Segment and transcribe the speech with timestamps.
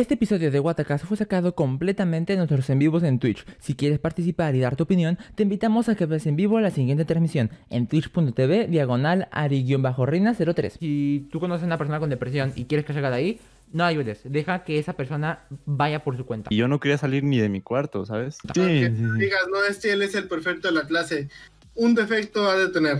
[0.00, 3.44] Este episodio de Watacast fue sacado completamente de nuestros en vivos en Twitch.
[3.58, 6.70] Si quieres participar y dar tu opinión, te invitamos a que veas en vivo la
[6.70, 10.78] siguiente transmisión en twitch.tv diagonal ari-reina03.
[10.78, 13.40] Si tú conoces a una persona con depresión y quieres que salga de ahí,
[13.74, 14.22] no ayudes.
[14.24, 16.48] Deja que esa persona vaya por su cuenta.
[16.50, 18.38] Y yo no quería salir ni de mi cuarto, ¿sabes?
[18.54, 21.28] que Digas, no, este él es el perfecto de la clase.
[21.74, 22.96] Un defecto ha de tener.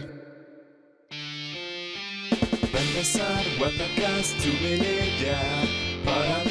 [2.74, 4.36] Va a empezar Watacast,
[6.04, 6.44] Para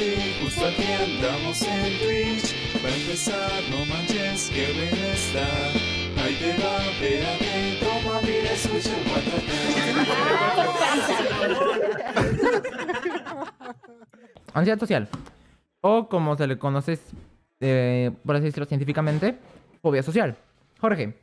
[0.62, 2.54] andamos en Twitch
[2.84, 5.46] Va a empezar, no manches, que bien está
[6.22, 9.04] Ahí te va, espérate, toma, mira, escucha el
[14.54, 15.08] Ansiedad social.
[15.80, 16.98] O como se le conoce,
[17.60, 19.38] eh, por así decirlo científicamente,
[19.80, 20.36] fobia social.
[20.80, 21.16] Jorge,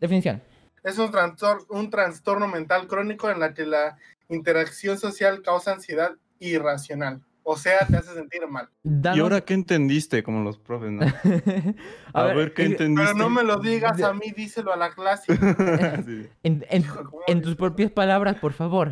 [0.00, 0.40] definición.
[0.82, 6.12] Es un, trastor- un trastorno mental crónico en la que la interacción social causa ansiedad
[6.38, 7.20] irracional.
[7.50, 8.68] O sea, te hace sentir mal.
[8.84, 10.22] ¿Y ahora qué entendiste?
[10.22, 11.00] Como los profes, ¿no?
[12.12, 13.14] A, ver, ¿qué entendiste?
[13.14, 15.32] Pero no me lo digas a mí, díselo a la clase.
[16.04, 16.28] Sí.
[16.42, 16.84] En, en-
[17.26, 18.90] en tus propias palabras, por favor.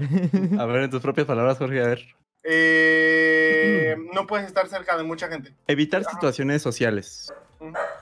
[0.58, 2.00] A ver, en tus propias palabras, Jorge, a ver.
[2.48, 5.54] Eh, no puedes estar cerca de mucha gente.
[5.66, 7.32] Evitar situaciones sociales.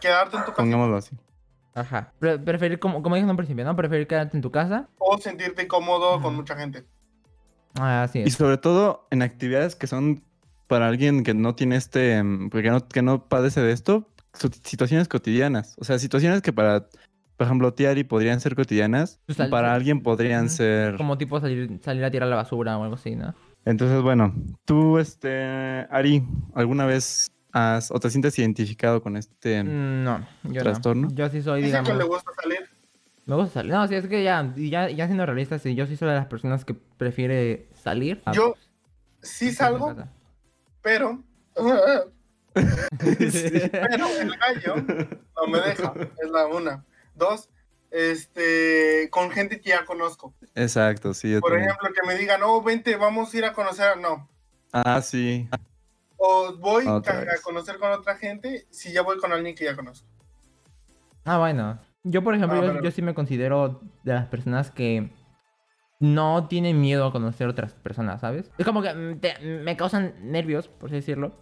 [0.01, 1.17] Quedarte en tu casa pongámoslo así.
[1.75, 2.13] Ajá.
[2.21, 3.75] Pre- preferir, como, como dije en un principio, ¿no?
[3.75, 4.89] Preferir quedarte en tu casa.
[4.99, 6.85] o sentirte cómodo con mucha gente.
[7.79, 8.35] Ah, así Y es.
[8.35, 10.23] sobre todo en actividades que son
[10.67, 14.09] para alguien que no tiene este, mm, que no, que no padece de esto,
[14.65, 15.75] situaciones cotidianas.
[15.79, 16.89] O sea, situaciones que para,
[17.37, 20.97] por ejemplo, Tiari podrían ser cotidianas, Pues para alguien podrían ser...
[20.97, 23.35] Como tipo salir, salir a tirar la basura o algo así, ¿no?
[23.65, 26.23] Entonces, bueno, tú, este, Ari,
[26.55, 29.63] ¿alguna vez has o te sientes identificado con este...
[29.63, 31.09] Mm, No, yo ¿Trastorno?
[31.09, 31.15] no.
[31.15, 31.91] Yo sí soy, Dice digamos...
[31.91, 32.59] que le gusta salir.
[33.27, 33.73] Me gusta salir.
[33.73, 36.15] No, sí, es que ya, y ya, ya siendo realista, sí, yo sí soy de
[36.15, 38.21] las personas que prefiere salir.
[38.27, 38.55] a- Yo
[39.23, 40.05] sí estar en salgo,
[40.85, 41.21] pero.
[42.55, 45.93] Pero el gallo no me deja.
[46.23, 46.85] Es la una.
[47.17, 47.49] Dos,
[47.91, 50.33] este, con gente que ya conozco.
[50.55, 51.33] Exacto, sí.
[51.33, 51.71] yo Por también.
[51.71, 53.97] ejemplo, que me digan, oh, vente, vamos a ir a conocer.
[53.99, 54.29] No.
[54.73, 55.49] Ah, sí.
[56.17, 59.75] O voy Otra a, conocer con otra gente si ya voy con alguien que ya
[59.75, 60.07] conozco.
[61.25, 61.81] Ah, bueno.
[62.05, 65.11] Yo, por ejemplo, Ah, yo, pero- yo sí me considero de las personas que
[66.05, 68.51] no tienen miedo a conocer otras personas, ¿sabes?
[68.59, 71.33] Es como que mm, te- me causan nervios, por así decirlo.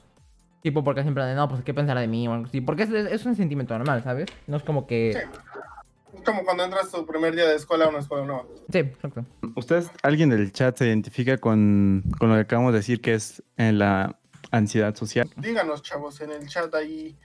[0.63, 2.29] Tipo, porque siempre de, no, pues, ¿qué pensará de mí?
[2.29, 2.61] O algo así.
[2.61, 4.29] Porque es, es un sentimiento normal, ¿sabes?
[4.47, 5.11] No es como que...
[5.11, 8.45] Es como cuando entras tu primer día de escuela a una escuela nueva.
[8.71, 9.25] Sí, exacto.
[9.57, 13.43] ¿Ustedes, alguien del chat se identifica con, con lo que acabamos de decir que es
[13.57, 14.17] en la
[14.53, 15.29] ansiedad social?
[15.37, 17.17] Díganos, chavos, en el chat ahí.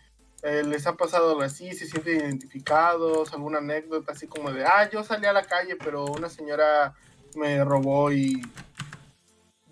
[0.41, 1.73] eh, ¿Les ha pasado algo así?
[1.73, 3.33] ¿Se sienten identificados?
[3.33, 6.95] ¿Alguna anécdota así como de, ah, yo salí a la calle, pero una señora
[7.35, 8.41] me robó y...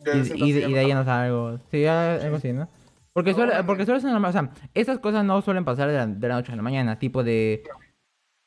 [0.05, 1.59] Y, y de, y de ahí ya no salgo.
[1.71, 2.69] Sí, algo así, ¿no?
[3.11, 4.29] Porque No, suele, porque suele ser normal.
[4.29, 6.99] O sea, esas cosas no suelen pasar de la, de la noche a la mañana.
[6.99, 7.63] Tipo de.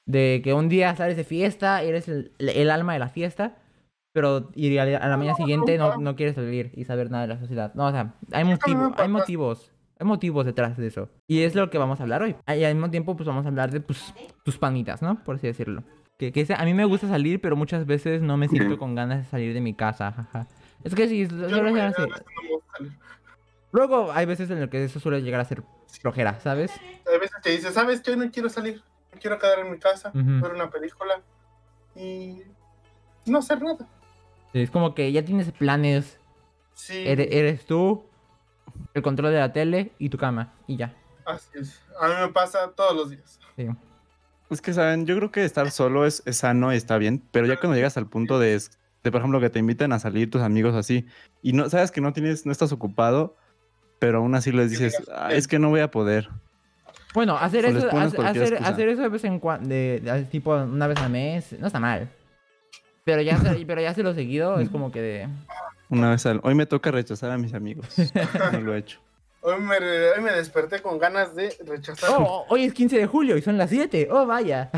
[0.06, 3.56] De que un día sales de fiesta, eres el, el alma de la fiesta.
[4.12, 7.26] Pero y a la, a la mañana siguiente no, no quieres salir y saber nada
[7.26, 7.72] de la sociedad.
[7.74, 9.72] No, o sea, hay, motivo, hay motivos.
[9.98, 11.08] Hay motivos detrás de eso.
[11.26, 12.36] Y es lo que vamos a hablar hoy.
[12.46, 14.14] Y al mismo tiempo, pues vamos a hablar de pues,
[14.44, 15.22] tus panitas, ¿no?
[15.24, 15.82] Por así decirlo.
[16.18, 19.18] Que, que a mí me gusta salir, pero muchas veces no me siento con ganas
[19.24, 20.10] de salir de mi casa.
[20.12, 20.48] jaja.
[20.82, 22.02] Es que sí, suele ser así.
[22.02, 22.06] a.
[23.70, 25.62] Luego hay veces en el que eso suele llegar a ser
[26.00, 26.72] flojera, ¿sabes?
[27.10, 28.12] Hay veces que dices, ¿sabes qué?
[28.12, 28.82] Hoy no quiero salir.
[29.12, 31.22] Me quiero quedar en mi casa, ver una película
[31.94, 32.42] y
[33.26, 33.86] no hacer nada.
[34.52, 36.18] Sí, Es como que ya tienes planes.
[36.74, 38.04] Sí, Eres, eres tú,
[38.94, 40.52] el control de la tele y tu cama.
[40.66, 40.94] Y ya.
[41.26, 41.82] así es.
[42.00, 43.38] A mí me pasa todos los días.
[43.56, 43.68] Sí.
[44.50, 45.06] Es que, ¿saben?
[45.06, 47.96] Yo creo que estar solo es, es sano y está bien, pero ya cuando llegas
[47.96, 48.52] al punto de,
[49.04, 51.06] de, por ejemplo, que te invitan a salir tus amigos así,
[51.42, 53.36] y no sabes que no tienes, no estás ocupado,
[53.98, 56.28] pero aún así les dices, "Ah, es que no voy a poder.
[57.14, 57.88] Bueno, hacer O eso,
[58.22, 61.66] hacer, hacer, eso de vez en cuando, de, de- tipo una vez al mes, no
[61.66, 62.08] está mal.
[63.04, 65.28] Pero ya, se- pero ya hacerlo seguido es como que de...
[65.88, 66.40] Una vez al...
[66.42, 67.86] Hoy me toca rechazar a mis amigos.
[68.52, 69.00] No lo he hecho.
[69.40, 72.10] Hoy me, hoy me desperté con ganas de rechazar.
[72.18, 74.08] Oh, hoy es 15 de julio y son las 7.
[74.10, 74.70] Oh, vaya.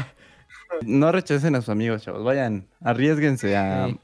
[0.83, 2.23] No rechacen a sus amigos, chavos.
[2.25, 3.99] Vayan, arriesguense a, Sí.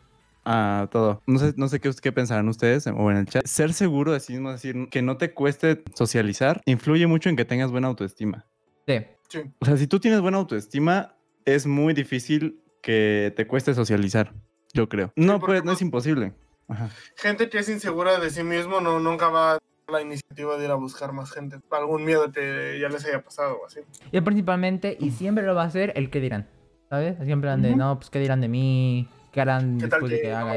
[0.45, 1.23] a todo.
[1.27, 3.47] No sé, no sé qué, qué pensarán ustedes o en el chat.
[3.47, 7.37] Ser seguro de sí mismo, es decir, que no te cueste socializar, influye mucho en
[7.37, 8.47] que tengas buena autoestima.
[8.87, 9.05] Sí.
[9.29, 9.41] Sí.
[9.61, 14.33] O sea, si tú tienes buena autoestima, es muy difícil que te cueste socializar,
[14.73, 15.13] yo creo.
[15.17, 16.33] No, pues, no no- es imposible.
[16.69, 16.91] Ajá.
[17.17, 19.59] Gente que es insegura de sí mismo no nunca va a
[19.89, 21.59] la iniciativa de ir a buscar más gente.
[21.71, 23.81] Algún miedo que ya les haya pasado o así.
[24.11, 26.49] Y principalmente, y siempre lo va a hacer el que dirán.
[26.91, 27.17] ¿Sabes?
[27.25, 30.21] Siempre han de, no, pues qué dirán de mí, qué harán ¿Qué tal después de
[30.21, 30.55] que haga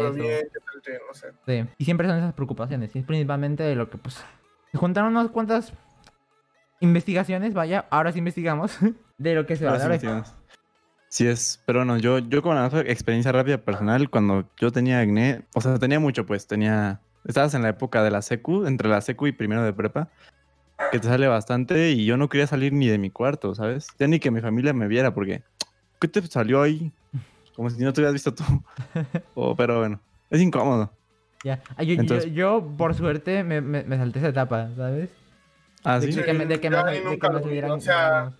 [1.13, 1.33] sé?
[1.47, 1.69] Sí.
[1.77, 2.95] Y siempre son esas preocupaciones.
[2.95, 4.23] Y es principalmente de lo que, pues,
[4.71, 5.73] Se juntaron unas cuantas
[6.79, 8.77] investigaciones, vaya, ahora sí investigamos
[9.17, 10.23] de lo que se va a dar.
[11.09, 15.47] Sí es, pero bueno, yo, yo con la experiencia rápida personal, cuando yo tenía acné,
[15.55, 19.01] o sea, tenía mucho pues, tenía, estabas en la época de la secu, entre la
[19.01, 20.09] secu y primero de prepa,
[20.91, 23.87] que te sale bastante y yo no quería salir ni de mi cuarto, ¿sabes?
[23.99, 25.43] Ya ni que mi familia me viera porque,
[25.99, 26.91] ¿qué te salió ahí?
[27.55, 28.43] Como si no te hubieras visto tú.
[29.35, 29.99] O, pero bueno,
[30.29, 30.91] es incómodo.
[31.43, 31.61] Ya.
[31.77, 35.09] Ah, yo, yo- Entonces- yo, por suerte, me, me, me salté esa etapa, ¿sabes?
[35.83, 36.17] Ah, De sí.
[36.19, 38.33] que, que me, de que me, de que salieran- o sea,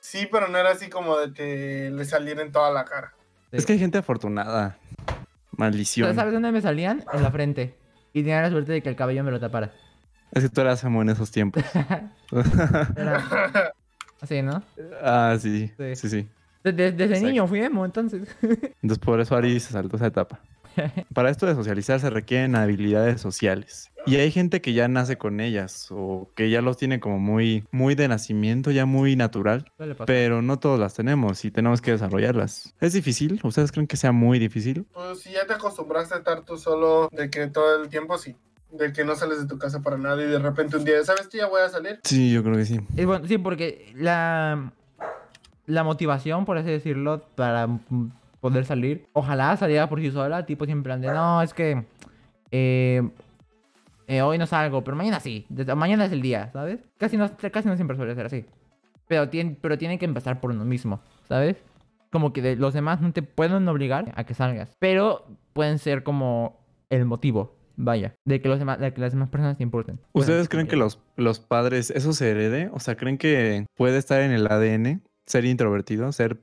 [0.00, 3.12] Sí, pero no era así como de que le saliera en toda la cara.
[3.50, 3.56] Sí.
[3.56, 4.78] Es que hay gente afortunada.
[5.56, 6.14] Maldición.
[6.14, 7.02] ¿Sabes dónde me salían?
[7.12, 7.74] En la frente.
[8.16, 9.74] Y tenía la suerte de que el cabello me lo tapara.
[10.32, 11.62] Es que tú eras emo en esos tiempos.
[12.96, 13.22] Era
[14.22, 14.62] así, ¿no?
[15.02, 15.70] ah, sí.
[15.76, 15.96] Sí.
[15.96, 16.28] Sí, sí.
[16.64, 18.34] Desde, desde niño fui emo, entonces.
[18.82, 20.40] Entonces por eso Ari se saltó esa etapa.
[21.14, 23.90] Para esto de socializar se requieren habilidades sociales.
[24.06, 27.64] Y hay gente que ya nace con ellas o que ya los tiene como muy,
[27.72, 29.72] muy de nacimiento, ya muy natural.
[30.06, 32.72] Pero no todos las tenemos y tenemos que desarrollarlas.
[32.80, 33.40] ¿Es difícil?
[33.42, 34.86] ¿Ustedes creen que sea muy difícil?
[34.92, 38.36] Pues si ya te acostumbraste a estar tú solo, de que todo el tiempo sí.
[38.70, 41.26] De que no sales de tu casa para nada y de repente un día, ¿sabes
[41.26, 42.00] que ya voy a salir?
[42.04, 42.80] Sí, yo creo que sí.
[42.96, 44.72] Y bueno, sí, porque la,
[45.66, 47.68] la motivación, por así decirlo, para
[48.40, 51.84] poder salir, ojalá saliera por sí sola, tipo siempre plan de, no, es que
[52.50, 53.02] eh,
[54.06, 56.80] eh, hoy no salgo, pero mañana sí, desde- mañana es el día, ¿sabes?
[56.98, 58.44] Casi no, casi no siempre suele ser así.
[59.08, 61.56] Pero, tiene, pero tiene que empezar por uno mismo, ¿sabes?
[62.10, 66.02] Como que de- los demás no te pueden obligar a que salgas, pero pueden ser
[66.02, 66.60] como
[66.90, 69.98] el motivo, vaya, de que, los demás, de que las demás personas te importen.
[70.12, 72.70] ¿Ustedes creen que los, los padres, eso se herede?
[72.72, 76.40] O sea, ¿creen que puede estar en el ADN ser introvertido, ser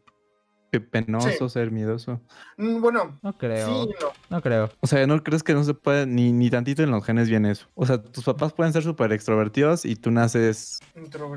[0.79, 2.19] pe- penoso, ser miedoso?
[2.57, 3.67] Mm, Bueno, No creo.
[3.67, 4.07] sí no.
[4.29, 4.69] No creo.
[4.79, 7.51] O sea, ¿no crees que no se puede ni, ni tantito en los genes viene
[7.51, 7.67] eso?
[7.75, 10.79] O sea, tus papás pueden ser súper extrovertidos y tú naces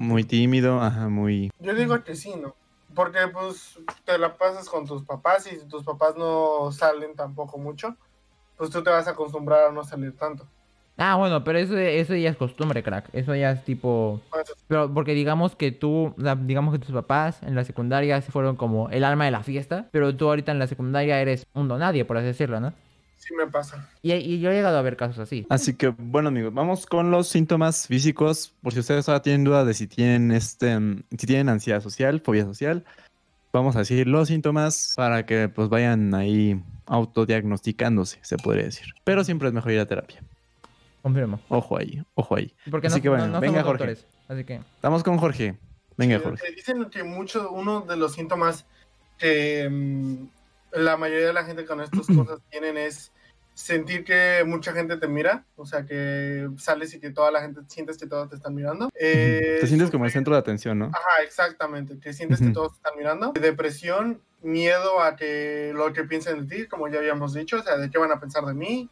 [0.00, 1.50] muy tímido, ajá, muy...
[1.58, 2.54] Yo digo que sí, ¿no?
[2.94, 7.58] Porque pues te la pasas con tus papás y si tus papás no salen tampoco
[7.58, 7.96] mucho,
[8.56, 10.48] pues tú te vas a acostumbrar a no salir tanto.
[10.98, 13.10] Ah, bueno, pero eso, eso ya es costumbre, crack.
[13.12, 14.22] Eso ya es tipo...
[14.66, 16.14] Pero porque digamos que tú,
[16.44, 19.88] digamos que tus papás en la secundaria se fueron como el alma de la fiesta,
[19.92, 22.72] pero tú ahorita en la secundaria eres un donadie, por así decirlo, ¿no?
[23.26, 23.88] sí me pasa.
[24.02, 25.46] Y, y yo he llegado a ver casos así.
[25.48, 28.54] Así que, bueno, amigos, vamos con los síntomas físicos.
[28.62, 32.20] Por si ustedes ahora tienen duda de si tienen este, mm, si tienen ansiedad social,
[32.24, 32.84] fobia social,
[33.52, 38.86] vamos a decir los síntomas para que pues vayan ahí autodiagnosticándose, se podría decir.
[39.04, 40.22] Pero siempre es mejor ir a terapia.
[41.06, 41.38] Confirmo.
[41.50, 42.52] Ojo ahí, ojo ahí.
[42.68, 43.86] Porque Así no, que bueno, no- no venga, Jorge.
[43.86, 44.06] doctores.
[44.26, 44.54] Así que...
[44.74, 45.56] Estamos con Jorge.
[45.96, 46.48] Venga, Sí, Jorge.
[46.48, 48.64] eh, Dicen que mucho, uno de los síntomas
[49.16, 50.24] que mm,
[50.72, 53.12] la mayoría de la gente con estas cosas tienen es
[53.54, 57.60] sentir que mucha gente te mira, o sea, que sales y que toda la gente
[57.68, 58.90] sientes que todos te están mirando.
[58.98, 60.86] Eh, Te sientes como el centro de atención, ¿no?
[60.86, 63.32] Ajá, exactamente, que sientes que todos te están mirando.
[63.40, 67.76] Depresión, miedo a que lo que piensen de ti, como ya habíamos dicho, o sea,
[67.76, 68.90] de qué van a pensar de mí.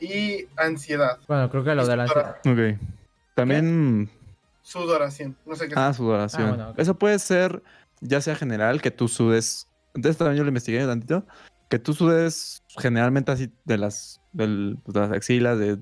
[0.00, 2.36] Y ansiedad, Bueno, creo que lo de la ansiedad...
[2.42, 2.88] sudoración, Ok.
[3.34, 4.10] También
[4.62, 5.74] sudoración, no sé qué.
[5.76, 6.42] Ah, sudoración.
[6.42, 6.74] Ah, bueno.
[6.76, 7.62] Eso puede ser
[8.00, 9.68] ya sea general, que tú sudes.
[9.94, 11.24] De esto también yo lo investigué tantito.
[11.68, 15.76] Que tú sudes generalmente así de las, del- pues, de las axilas, de,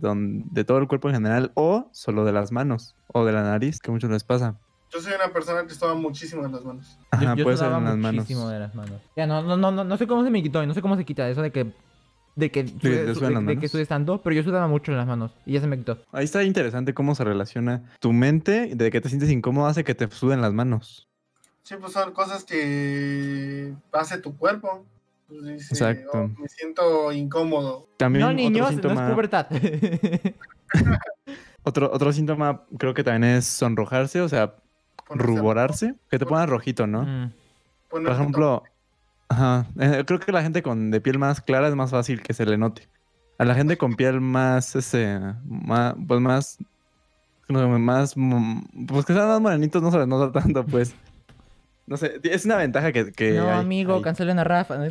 [0.64, 3.90] todo el cuerpo en general, o solo de las manos, o de la nariz, que
[3.90, 4.56] a muchos les pasa.
[4.92, 6.98] Yo soy una persona que estaba muchísimo en las manos.
[7.10, 8.14] Ajá, yo puede ser en las manos.
[8.14, 9.00] muchísimo de las manos.
[9.16, 10.96] Ya, no, no, no, no, no sé cómo se me quitó y no sé cómo
[10.96, 11.72] se quita eso de que...
[12.36, 15.60] De que, de, de que tanto, pero yo sudaba mucho en las manos y ya
[15.62, 15.98] se me quitó.
[16.12, 19.94] Ahí está interesante cómo se relaciona tu mente, de que te sientes incómodo, hace que
[19.94, 21.08] te suden las manos.
[21.62, 24.84] Sí, pues son cosas que hace tu cuerpo.
[25.28, 26.10] Pues dice, Exacto.
[26.12, 27.88] "Oh, me siento incómodo.
[27.96, 29.46] También no, otro niños, no síntoma, es pubertad.
[31.64, 34.56] otro, otro síntoma creo que también es sonrojarse, o sea,
[35.08, 37.02] Ponerse ruborarse, que te pongas rojito, ¿no?
[37.02, 37.32] Mm.
[37.88, 38.62] Por ejemplo,
[39.28, 42.34] ajá, eh, creo que la gente con de piel más clara es más fácil que
[42.34, 42.88] se le note.
[43.38, 46.58] A la gente con piel más, ese, más, pues más,
[47.48, 50.94] no, más, mm, pues que sean más morenitos no se les nota tanto, pues.
[51.88, 54.02] No sé, es una ventaja que, que No, hay amigo, ahí.
[54.02, 54.76] cancelen a Rafa.
[54.76, 54.86] ¿no?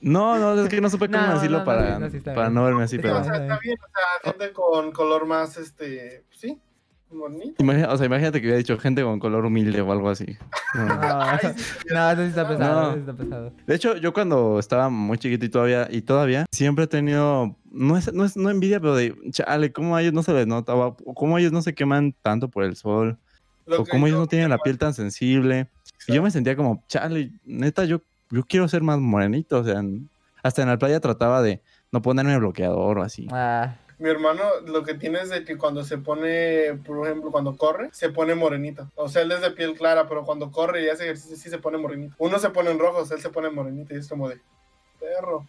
[0.00, 2.16] No, no, es que no supe cómo No, decirlo no, no, para, sí, no, sí
[2.18, 3.20] está para no verme así, Sí, pero...
[3.20, 3.86] O sea, está bien, o
[4.22, 6.60] sea, gente con color más, este, sí,
[7.14, 7.54] bonito.
[7.62, 10.36] Imagina- o sea, imagínate que hubiera dicho gente con color humilde o algo así.
[10.74, 10.84] No.
[11.90, 12.86] No, eso sí está pesado, No.
[12.88, 13.52] eso sí está pesado.
[13.66, 17.96] De hecho, yo cuando estaba muy chiquito y todavía, y todavía, siempre he tenido, no
[17.96, 20.74] es, no es no envidia, pero de, chale, cómo a ellos no se les nota,
[20.74, 23.18] o o cómo ellos no se queman tanto por el sol,
[23.66, 25.68] lo o cómo ellos no tienen la piel tan sensible.
[26.08, 29.80] Y yo me sentía como, chale, neta, yo, yo quiero ser más morenito, o sea,
[30.42, 33.28] hasta en la playa trataba de no ponerme bloqueador o así.
[33.30, 37.56] Ah, Mi hermano lo que tiene es de que cuando se pone, por ejemplo, cuando
[37.56, 38.90] corre, se pone morenito.
[38.96, 41.58] O sea, él es de piel clara, pero cuando corre y hace ejercicio sí se
[41.58, 42.14] pone morenito.
[42.18, 44.40] Uno se pone en rojos, él se pone morenito y es como de,
[44.98, 45.46] perro,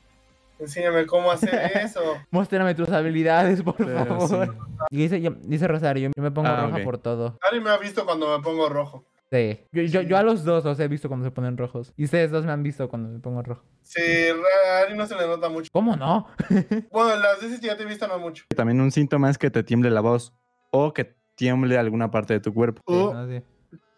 [0.60, 2.02] enséñame cómo hacer eso.
[2.32, 4.46] Muéstrame tus habilidades, por Pero favor.
[4.48, 4.52] sí.
[4.92, 7.40] Y dice, yo- dice Rosario, yo me pongo Ah, roja por todo.
[7.44, 9.04] Nadie me ha visto cuando me pongo rojo.
[9.32, 9.60] Sí.
[9.72, 11.94] Yo, yo, yo a los dos los he visto cuando se ponen rojos.
[11.98, 13.64] Y ustedes dos me han visto cuando me pongo rojo.
[13.82, 15.70] Sí, a Ari no se le nota mucho.
[15.74, 16.28] ¿Cómo no?
[16.92, 18.46] Bueno, las veces que ya te he visto no mucho.
[18.56, 20.34] También un síntoma es que te tiemble la voz
[20.72, 22.82] o que tiemble alguna parte de tu cuerpo.
[22.88, 23.42] Sí, O no, sí.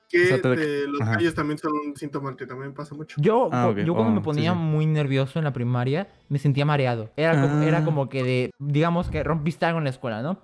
[0.10, 1.12] que O sea, te- te- los Ajá.
[1.16, 3.18] gallos también son un síntoma que también pasa mucho.
[3.22, 4.58] Yo, Ah, yo cuando Oh, me sí, ponía sí.
[4.58, 7.12] muy nervioso en la primaria, me sentía mareado.
[7.18, 7.84] Era como, era Ah.
[7.86, 10.40] como que de, digamos que rompiste algo en la escuela, ¿no?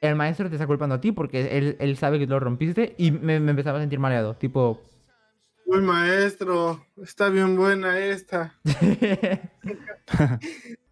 [0.00, 3.10] El maestro te está culpando a ti porque él, él sabe que lo rompiste y
[3.10, 4.34] me, me empezaba a sentir mareado.
[4.34, 4.80] Tipo,
[5.72, 8.56] Uy, maestro, está bien buena esta.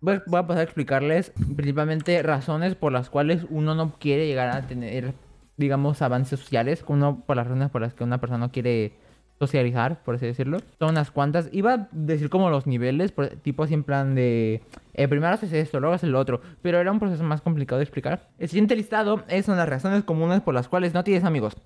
[0.01, 4.55] voy, voy a pasar a explicarles principalmente razones por las cuales uno no quiere llegar
[4.55, 5.15] a tener,
[5.57, 6.85] digamos, avances sociales.
[6.87, 8.93] Uno, por las razones por las que una persona no quiere
[9.39, 10.59] socializar, por así decirlo.
[10.79, 11.49] Son unas cuantas.
[11.53, 14.63] Iba a decir como los niveles, por- tipo así en plan de...
[14.95, 16.41] eh, primero haces esto, luego haces lo otro.
[16.63, 18.29] Pero era un proceso más complicado de explicar.
[18.39, 21.57] El siguiente listado es son las razones comunes por las cuales no tienes amigos.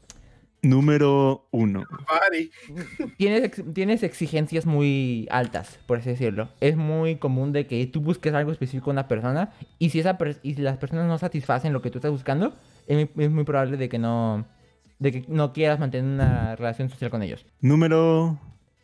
[0.64, 1.84] Número uno.
[3.16, 6.50] Tienes, ex- tienes exigencias muy altas, por así decirlo.
[6.60, 9.50] Es muy común de que tú busques algo específico en una persona
[9.80, 12.54] y si, esa per- y si las personas no satisfacen lo que tú estás buscando,
[12.86, 14.44] es muy, es muy probable de que no
[15.02, 17.44] de que no quieras mantener una relación social con ellos.
[17.60, 18.38] Número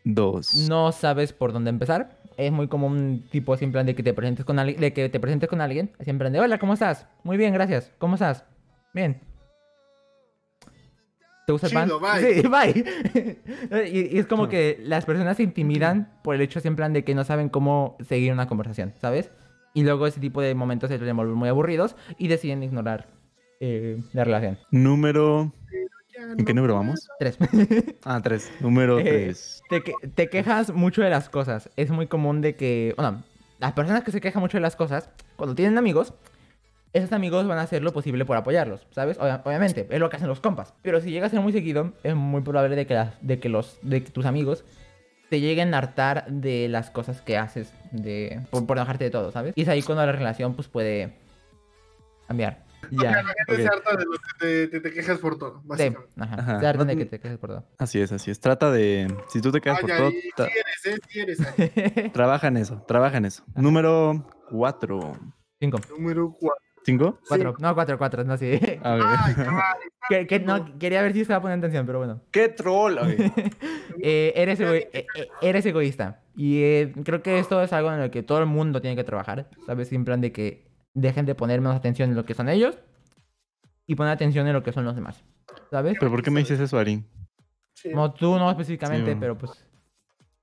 [0.04, 0.52] dos.
[0.68, 2.18] No sabes por dónde empezar.
[2.37, 5.08] Es muy común tipo así en plan de que te presentes con alguien, de que
[5.08, 7.92] te presentes con alguien, así en plan de, "Hola, ¿cómo estás?" Muy bien, gracias.
[7.98, 8.44] ¿Cómo estás?
[8.94, 9.20] Bien.
[11.46, 11.88] ¿Te gusta el pan?
[11.88, 12.34] Chido, bye.
[12.34, 12.48] Sí,
[13.72, 13.88] bye.
[13.90, 16.92] y, y es como que las personas se intimidan por el hecho así en plan
[16.92, 19.30] de que no saben cómo seguir una conversación, ¿sabes?
[19.72, 23.08] Y luego ese tipo de momentos se les vuelven muy aburridos y deciden ignorar
[23.60, 24.58] eh, la relación.
[24.70, 25.52] Número.
[26.18, 27.08] ¿En qué número vamos?
[27.18, 27.38] Tres.
[28.04, 28.50] Ah, tres.
[28.60, 29.62] Número Eh, tres.
[29.68, 31.70] te, que- te quejas mucho de las cosas.
[31.76, 33.22] Es muy común de que, bueno,
[33.58, 36.14] las personas que se quejan mucho de las cosas, cuando tienen amigos,
[36.92, 39.18] esos amigos van a hacer lo posible por apoyarlos, ¿sabes?
[39.18, 40.75] Obvia- obviamente, es lo que hacen los compas.
[40.82, 43.48] Pero si llega a ser muy seguido, es muy probable de que, las- de que,
[43.48, 44.64] los, de que tus amigos
[45.28, 49.30] te lleguen a hartar de las cosas que haces, de, por, por enojarte de todo,
[49.30, 49.52] ¿sabes?
[49.56, 51.12] Y es ahí cuando la relación pues puede
[52.26, 52.64] cambiar.
[53.02, 53.11] Ya.
[53.12, 53.57] La gente ok.
[53.57, 56.12] se harta de lo que te, te- te quejas por todo, Sí, básicamente.
[56.18, 56.35] ajá.
[56.40, 56.61] Ajá.
[56.61, 57.64] Se hartan de que te quejes por todo.
[57.78, 58.40] Así es, así es.
[58.40, 59.12] Trata de.
[59.28, 62.12] Si tú te quedas Ay, por todo, sí tra- eres, eh, sí eres.
[62.12, 62.83] Trabaja en eso.
[62.87, 63.45] Trabaja en eso.
[63.54, 65.16] Número cuatro.
[65.61, 65.78] Cinco.
[65.90, 66.57] Número 4.
[66.85, 67.18] ¿Cinco?
[67.28, 67.54] Cuatro.
[67.59, 68.59] No, cuatro, cuatro, no, sí.
[68.83, 69.02] Ah, ok.
[69.02, 72.23] Ay, ay, Que, que no, quería ver si estaba poniendo atención, pero bueno.
[72.30, 72.97] ¡Qué troll!
[74.00, 76.21] Eh, eres, ego- eh, eh, eres egoísta.
[76.37, 79.04] Y eh, creo que esto es algo en lo que todo el mundo tiene que
[79.04, 79.50] trabajar.
[79.66, 79.92] ¿Sabes?
[79.92, 82.78] En plan de que dejen de poner menos atención en lo que son ellos
[83.87, 85.23] y poner atención en lo que son los demás.
[85.71, 85.97] ¿Sabes?
[85.99, 87.04] ¿Pero por qué me dices eso, Ari?
[87.75, 87.90] sí.
[87.95, 89.52] No, tú no específicamente, Sí, pero pues...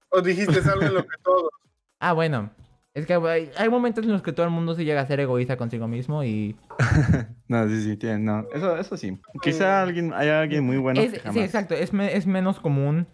[0.09, 1.49] O dijiste algo en lo que todos.
[1.99, 2.51] Ah, bueno.
[2.93, 5.19] Es que hay, hay momentos en los que todo el mundo se llega a ser
[5.19, 6.55] egoísta consigo mismo y...
[7.47, 8.45] No, sí, sí, tiene, no.
[8.53, 9.17] Eso, eso sí.
[9.41, 11.43] Quizá alguien, haya alguien muy bueno Es- que sí, jamás.
[11.43, 11.73] exacto.
[11.73, 13.05] Es, me- es menos común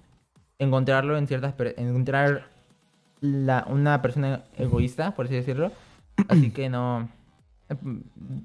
[0.59, 1.53] encontrarlo en ciertas...
[1.77, 2.47] Encontrar
[3.21, 5.71] la, una persona egoísta, por así decirlo.
[6.27, 7.09] Así que no...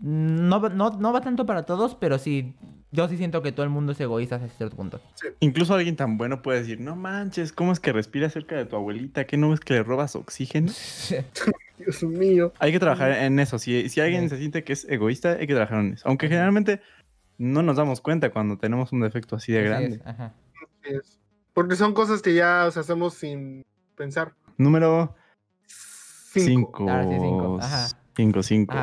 [0.02, 2.54] No, va- no, no va tanto para todos, pero sí...
[2.92, 5.00] Yo sí siento que todo el mundo es egoísta hasta cierto punto.
[5.40, 8.76] Incluso alguien tan bueno puede decir, no manches, ¿cómo es que respira cerca de tu
[8.76, 9.26] abuelita?
[9.26, 10.72] ¿Qué no ves que le robas oxígeno?
[11.78, 12.52] Dios mío.
[12.58, 13.58] Hay que trabajar en eso.
[13.58, 14.28] Si, si alguien Sí.
[14.30, 16.08] se siente que es egoísta, hay que trabajar en eso.
[16.08, 16.80] Aunque generalmente
[17.38, 19.96] no nos damos cuenta cuando tenemos un defecto así de Así grande.
[19.96, 20.32] es, ajá.
[20.84, 21.18] Es.
[21.52, 23.64] Porque son cosas que ya o sea, hacemos sin
[23.96, 24.32] pensar.
[24.56, 25.14] Número
[25.66, 26.84] Cinco.
[26.86, 26.86] 5.
[26.88, 27.58] Ah, sí, cinco.
[27.60, 27.88] Ajá.
[28.16, 28.74] 5, 5.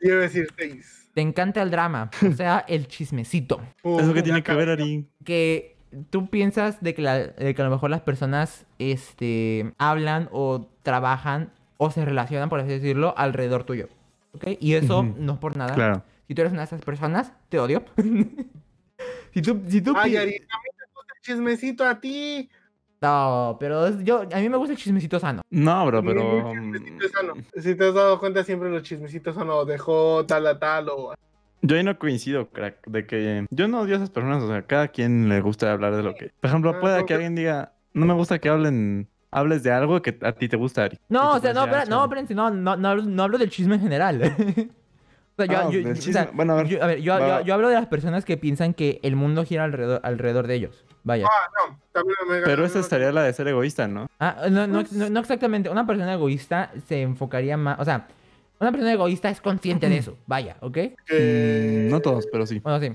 [0.00, 1.10] Yo iba a decir seis.
[1.14, 3.60] Te encanta el drama, o sea, el chismecito.
[3.82, 5.06] ¿Eso Uh, tiene que ver, Ari?
[5.24, 5.76] que
[6.10, 10.68] tú piensas de que, la- de que a lo mejor las personas este, hablan o
[10.82, 13.88] trabajan o se relacionan, por así decirlo, alrededor tuyo.
[14.32, 14.46] ¿Ok?
[14.60, 15.74] Y eso no es por nada.
[15.74, 16.04] Claro.
[16.28, 17.84] Si tú eres una de esas personas, te odio.
[19.34, 22.48] si tú, si tú Ay, Ari, a mí te gusta el chismecito a ti.
[23.00, 25.40] No, pero es- yo, a mí me gusta el chismecito sano.
[25.50, 26.52] No, bro, mí pero.
[26.52, 27.34] chismecito sano.
[27.56, 31.14] Si te has dado cuenta, siempre los chismecitos son o dejó tal a tal o...
[31.62, 34.62] Yo ahí no coincido, crack, de que yo no odio a esas personas, o sea,
[34.62, 36.30] cada quien le gusta hablar de lo que...
[36.40, 39.70] Por ejemplo, Ah, pueda no, que alguien diga, no me gusta que hablen, hables de
[39.70, 40.98] algo que a ti te gusta, Ari.
[41.10, 43.74] No, o tú sea, no, decir, no, "Ah, espérense, no, no, no hablo del chisme
[43.74, 44.20] en general.
[46.32, 47.00] Bueno, a ver.
[47.00, 47.14] yo-
[47.54, 50.84] hablo de las personas que piensan que el mundo gira alrededor, alrededor de ellos.
[51.02, 51.26] Vaya.
[51.30, 51.78] Ah, no.
[51.92, 54.06] También me Pero esa estaría la de ser egoísta, ¿no?
[54.18, 55.70] Ah, no, no, Pues- no, no exactamente.
[55.70, 57.78] Una persona egoísta se enfocaría más.
[57.80, 58.06] O sea,
[58.62, 60.76] Una persona egoísta es consciente de eso, vaya, ¿ok?
[61.10, 62.58] Mm, No todos, pero sí.
[62.58, 62.92] Bueno, sí.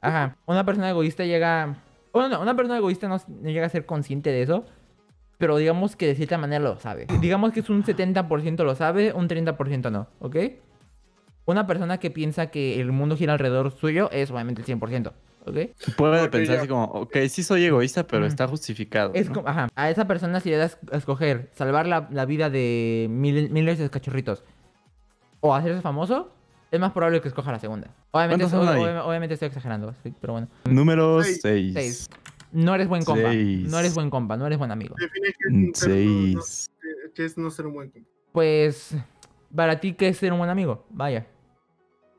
[0.00, 0.36] Ajá.
[0.46, 1.74] Una persona egoísta llega.
[2.12, 4.64] Bueno, no, una persona egoísta no, no llega a ser consciente de eso.
[5.36, 7.06] Pero digamos que de cierta manera lo sabe.
[7.20, 10.36] Digamos que es un 70% lo sabe, un 30% no, ¿ok?
[11.46, 15.12] Una persona que piensa que el mundo gira alrededor suyo es obviamente el 100%,
[15.44, 15.56] ¿ok?
[15.96, 16.60] Puede Ok, pensar ya.
[16.60, 19.10] así como, ok, sí soy egoísta, pero está justificado.
[19.14, 19.34] Es ¿no?
[19.34, 23.08] como, ajá, a esa persona si le das a escoger salvar la, la vida de
[23.10, 24.42] mil- miles de cachorritos
[25.40, 26.32] o hacerse famoso,
[26.70, 27.88] es más probable que escoja la segunda.
[28.12, 28.82] Obviamente, ¿Cuántos son ob- ahí?
[28.96, 30.48] ob- obviamente estoy exagerando, sí, pero bueno.
[30.64, 31.40] Número Seis.
[31.42, 31.74] 6.
[31.74, 32.10] Seis.
[32.52, 33.30] No eres buen compa.
[33.32, 33.70] Seis.
[33.70, 34.94] No eres buen compa, no eres buen amigo.
[34.98, 35.34] Define
[35.68, 36.70] un ser- no- no- 6.
[36.80, 38.08] qué- qué es no ser un buen compa.
[38.32, 38.96] Pues,
[39.54, 40.86] para ti, ¿qué es ser un buen amigo?
[40.88, 41.26] Vaya.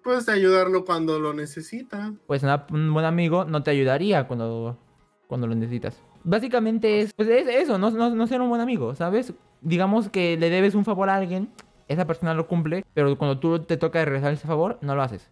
[0.06, 2.14] Puedes ayudarlo cuando lo necesita.
[2.28, 4.78] Pues una- un buen amigo no te ayudaría cuando,
[5.26, 6.00] cuando lo necesitas.
[6.24, 9.34] Básicamente es, pues es eso, no, no, no ser un buen amigo, ¿sabes?
[9.62, 11.50] Digamos que le debes un favor a alguien,
[11.88, 15.28] esa persona lo cumple, pero cuando tú te toca regresar ese favor, no lo haces.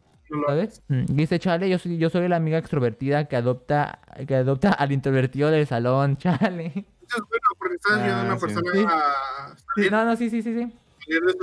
[0.47, 0.81] ¿Sabes?
[0.87, 4.91] Mm, Dice Chale, yo soy, yo soy la amiga extrovertida que adopta, que adopta al
[4.91, 6.65] introvertido del salón, Chale.
[6.65, 8.41] Eso es bueno porque estás ayudando a una sí.
[8.47, 8.85] persona Sí.
[8.87, 10.73] a Sí, salir, no, no, sí, sí, sí, sí.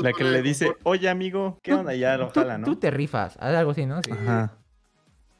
[0.02, 1.94] La que le dice, oye amigo, ¿qué onda?
[1.94, 2.64] Ya lo Tú, jala, ¿no?
[2.66, 4.02] tú te rifas, haz algo así, ¿no?
[4.02, 4.10] Sí.
[4.12, 4.56] Ajá.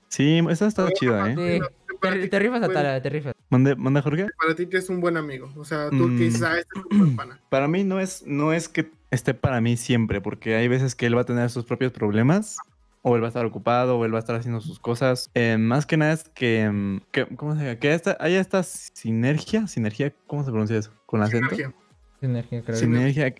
[0.09, 1.61] Sí, esa está chida, ¿eh?
[2.01, 3.35] Te, rifas a bueno, tal, te rifas.
[3.51, 4.29] ¿Mande, mande Jorge?
[4.39, 5.53] Para ti que es un buen amigo.
[5.57, 6.17] O sea, tú Mm.
[6.19, 7.41] que dices, ah, este es un buen pana.
[7.51, 11.07] Para mí no es, no es que esté para mí siempre, porque hay veces que
[11.07, 12.57] él va a tener sus propios problemas,
[13.03, 15.31] o él va a estar ocupado, o él va a estar haciendo sus cosas.
[15.35, 17.77] Eh, más que nada es que, mm, que ¿cómo se llama?
[17.77, 20.93] Que esta, haya esta sinergia, sinergia, ¿cómo se pronuncia eso?
[21.07, 21.51] ¿Con acento?
[21.51, 21.75] Sinergia.
[22.21, 22.77] Sinergia, creo.
[22.77, 23.35] Sinergia.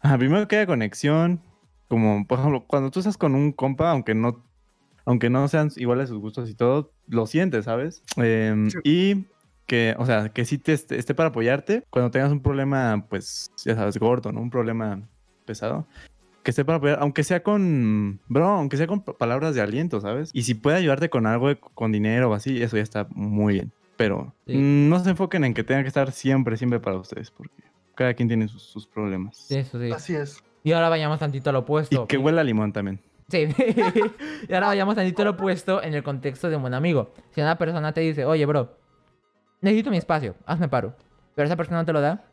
[0.00, 1.40] Ajá, primero que haya conexión,
[1.88, 4.44] como por ejemplo, cuando tú estás con un compa, aunque no,
[5.04, 8.02] aunque no sean iguales sus gustos y todo, lo sientes, ¿sabes?
[8.16, 8.78] Em, Sí.
[8.84, 9.26] Y
[9.66, 13.50] que, o sea, que sí te esté, esté para apoyarte cuando tengas un problema, pues,
[13.64, 14.40] ya sabes, gordo, ¿no?
[14.40, 15.02] Un problema
[15.44, 15.86] pesado.
[16.42, 20.00] Que esté para apoyar, aunque sea con, bro, aunque sea con pa- palabras de aliento,
[20.00, 20.30] ¿sabes?
[20.32, 23.54] Y si puede ayudarte con algo, de- con dinero o así, eso ya está muy
[23.54, 23.72] bien.
[23.98, 24.54] Pero Sí.
[24.56, 27.62] no se enfoquen en que tenga que estar siempre, siempre para ustedes, porque
[27.98, 29.36] cada quien tiene sus, sus problemas.
[29.36, 29.90] Sí, eso sí.
[29.90, 30.42] Así es.
[30.62, 32.04] Y ahora vayamos tantito al opuesto.
[32.04, 33.00] Y que huela a limón también.
[33.28, 33.48] Sí.
[34.48, 37.12] y ahora vayamos tantito al opuesto en el contexto de un buen amigo.
[37.32, 38.78] Si una persona te dice, oye, bro,
[39.60, 40.94] necesito mi espacio, hazme paro.
[41.34, 42.24] Pero esa persona no te lo da.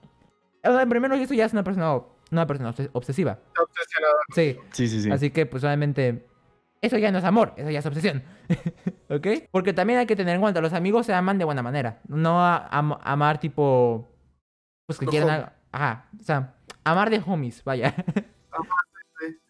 [0.63, 1.99] O sea, primero eso ya es una persona,
[2.31, 3.39] una persona obses- obsesiva.
[3.47, 4.15] Está obsesionado.
[4.35, 4.57] Sí.
[4.71, 5.11] Sí, sí, sí.
[5.11, 6.25] Así que, pues obviamente,
[6.81, 8.23] eso ya no es amor, eso ya es obsesión.
[9.09, 9.27] ¿Ok?
[9.51, 12.01] Porque también hay que tener en cuenta, los amigos se aman de buena manera.
[12.07, 12.67] No a-
[13.03, 14.07] amar tipo.
[14.85, 15.29] Pues que Los quieran.
[15.29, 15.47] homies.
[15.47, 16.09] a- Ajá.
[16.19, 17.93] O sea, amar de homies, vaya.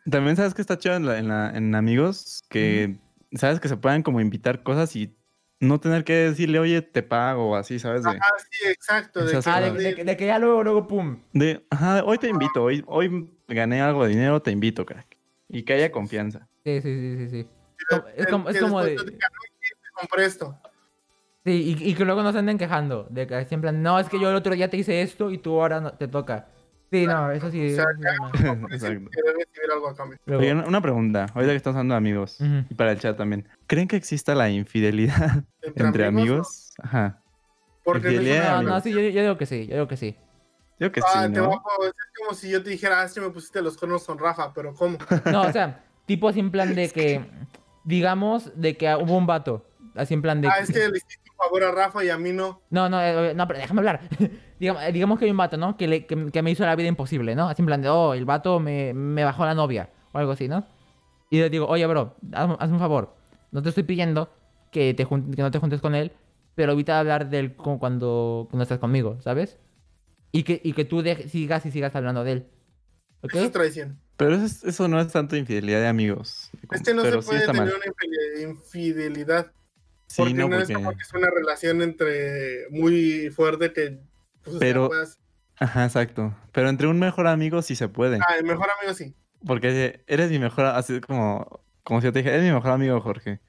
[0.10, 2.98] También sabes que está chido en, la- en la- en amigos que,
[3.34, 5.16] sabes, que se puedan como invitar cosas y
[5.60, 8.04] no tener que decirle, oye, te pago o así, ¿sabes?
[8.04, 9.26] De, Ah, sí, exacto.
[9.26, 11.22] De Ah, de, que- de que ya luego, luego, pum.
[11.34, 15.18] de, ajá, hoy te invito, hoy, hoy gané algo de dinero, te invito, crack.
[15.48, 16.48] Y que haya confianza.
[16.64, 17.48] Sí, sí, sí, sí, sí.
[18.16, 18.96] Es como, es como de.
[18.96, 20.60] te digan, "Oye, te compré esto.
[21.46, 23.08] Sí, y, y que luego no se anden quejando.
[23.10, 25.62] De que siempre, no, es que yo el otro día te hice esto y tú
[25.62, 26.48] ahora no, te toca.
[26.92, 27.74] Sí, no, eso sí.
[27.74, 27.86] O sea.
[28.72, 29.10] Exacto.
[29.74, 30.18] Algo a cambio.
[30.28, 32.38] Oye, una una pregunta, ahorita que estamos hablando de amigos
[32.70, 33.48] y para el chat también.
[33.68, 35.44] ¿Creen que exista la infidelidad
[35.76, 36.74] entre amigos?
[36.82, 37.22] Ajá.
[37.84, 38.74] Porque no Infidelidad, una- No, amigos.
[38.76, 40.16] no, sí, yo, yo digo que sí, yo digo que sí.
[40.80, 41.50] Yo que Ah, sí, te ¿no?
[41.50, 41.70] bajo.
[41.86, 44.74] Es como si yo te dijera, ah, que me pusiste los cuernos con Rafa, pero
[44.74, 44.98] ¿cómo?
[45.32, 47.24] No, o sea, tipo así en plan de que,
[47.84, 49.66] digamos, de que hubo un vato.
[49.96, 50.48] Así en plan de...
[50.50, 52.62] Ah, es que le hiciste favor a Rafa y a mí no.
[52.70, 54.02] No, no, eh, no, pero déjame hablar.
[54.60, 55.78] digamos, eh, digamos que hay un vato, ¿no?
[55.78, 57.50] Que, le- que, que me hizo la vida imposible, ¿no?
[57.50, 60.48] Así en plan de, oh, el vato me, me bajó la novia o algo así,
[60.48, 60.66] ¿no?
[61.30, 63.16] Y le digo, oye, bro, haz- hazme un favor.
[63.52, 64.30] No te estoy pidiendo
[64.72, 66.12] que, te que no te juntes con él,
[66.56, 69.58] pero evita hablar de él cu- cuando, cuando estás conmigo, ¿sabes?
[70.32, 72.48] Y que, y que tú sigas y sigas hablando de él.
[73.22, 73.34] ¿Ok?
[73.36, 74.00] Eso es traición.
[74.18, 76.50] Pero eso, es- eso no es tanto infidelidad de amigos.
[76.72, 77.76] Este no pero se sí puede está tener mal.
[77.76, 79.52] una infide- infidelidad.
[80.16, 80.74] Sí, porque no, no, es porque...
[80.74, 84.00] como que es una relación entre muy fuerte que
[84.44, 85.20] pues, o sea, Pero- puedas-
[85.58, 86.36] Ajá, exacto.
[86.52, 88.18] Pero entre un mejor amigo sí se puede.
[88.18, 89.16] Ah, el mejor amigo sí.
[89.46, 93.00] Porque eres mi mejor, así como, como si yo te dije, eres mi mejor amigo,
[93.00, 93.40] Jorge.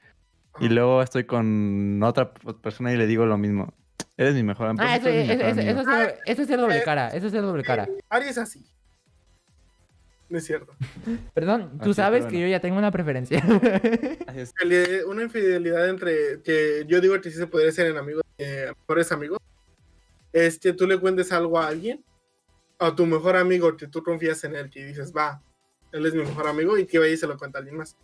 [0.60, 3.74] Y luego estoy con otra persona y le digo lo mismo.
[4.16, 4.84] Eres mi mejor amigo.
[4.88, 7.42] Ah, eso, eso, eso, eso es ser- eso es ser doble cara, eso es ser
[7.42, 7.88] doble cara.
[8.08, 8.64] Ari es así.
[10.28, 10.74] No es cierto.
[11.34, 13.42] Perdón, tú Así, sabes pero que yo ya tengo una preferencia.
[15.06, 19.12] Una infidelidad entre que yo digo que sí se podría ser en amigos, eh, mejores
[19.12, 19.38] amigos,
[20.32, 22.04] es que tú le cuentes algo a alguien,
[22.78, 25.40] a tu mejor amigo, que tú confías en él, que dices, va,
[25.92, 27.96] él es mi mejor amigo, y que vaya y se lo cuenta a alguien más.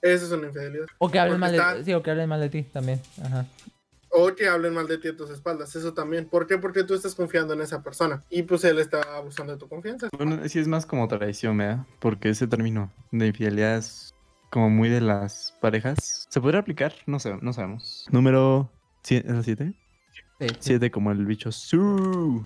[0.00, 0.86] Eso es una infidelidad.
[0.98, 3.00] o que hablen mal está- de sí, o que hablen mal de ti también.
[3.22, 3.46] Ajá.
[4.10, 6.28] O que hablen mal de ti a tus espaldas, eso también.
[6.28, 6.58] ¿Por qué?
[6.58, 8.22] Porque tú estás confiando en esa persona.
[8.30, 10.08] Y pues él está abusando de tu confianza.
[10.16, 11.86] Bueno, sí es más como traición, ¿verdad?
[11.98, 14.14] Porque ese término de infidelidad es
[14.50, 16.26] como muy de las parejas.
[16.30, 16.94] ¿Se podría aplicar?
[17.06, 18.06] No sé, no sabemos.
[18.10, 18.70] Número
[19.02, 19.42] 7.
[19.42, 20.46] Sí, sí.
[20.60, 21.52] 7 como el bicho.
[21.52, 22.44] Su.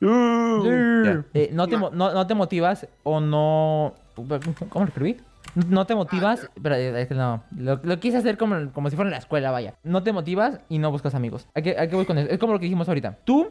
[0.00, 3.94] Eh, no, te, no te motivas o no...
[4.14, 5.16] ¿Cómo lo escribí?
[5.54, 7.42] No te motivas, pero eh, no.
[7.56, 9.74] Lo, lo quise hacer como, como si fuera en la escuela, vaya.
[9.82, 11.48] No te motivas y no buscas amigos.
[11.54, 12.30] ¿A qué, a qué voy con eso?
[12.30, 13.18] Es como lo que dijimos ahorita.
[13.24, 13.50] Tú,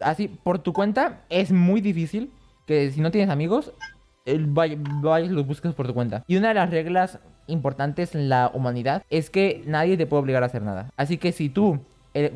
[0.00, 2.32] así, por tu cuenta, es muy difícil
[2.66, 3.72] que si no tienes amigos,
[4.26, 6.24] vayas y los busques por tu cuenta.
[6.26, 10.42] Y una de las reglas importantes en la humanidad es que nadie te puede obligar
[10.42, 10.90] a hacer nada.
[10.96, 11.80] Así que si tú,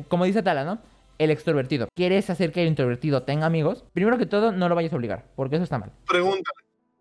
[0.07, 0.79] como dice Tala, ¿no?
[1.17, 1.87] El extrovertido.
[1.95, 3.85] ¿Quieres hacer que el introvertido tenga amigos?
[3.93, 5.91] Primero que todo, no lo vayas a obligar, porque eso está mal.
[6.07, 6.51] Pregunta,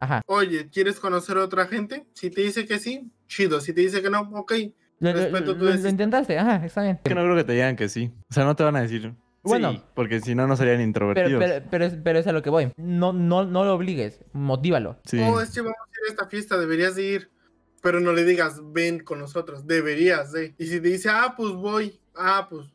[0.05, 0.23] Ajá.
[0.27, 2.07] oye, ¿quieres conocer a otra gente?
[2.15, 3.61] Si te dice que sí, chido.
[3.61, 4.53] Si te dice que no, ok.
[5.01, 6.97] Lo, lo- Respeto tu lo- intentaste, ajá, está bien.
[7.03, 8.13] Es que no creo que te digan que sí.
[8.31, 9.13] O sea, no te van a decir.
[9.43, 9.73] Bueno.
[9.73, 11.43] sí, porque si no, no serían introvertidos.
[11.43, 12.73] pero, pero, es, pero es a lo que voy.
[12.79, 14.99] No, no, no lo obligues, motívalo.
[15.05, 15.19] Sí.
[15.21, 17.31] Oh, es que vamos a ir a esta fiesta, deberías de ir.
[17.83, 20.55] Pero no le digas, ven con nosotros, deberías de.
[20.59, 22.69] Y si te dice, ah, pues voy, ah, pues.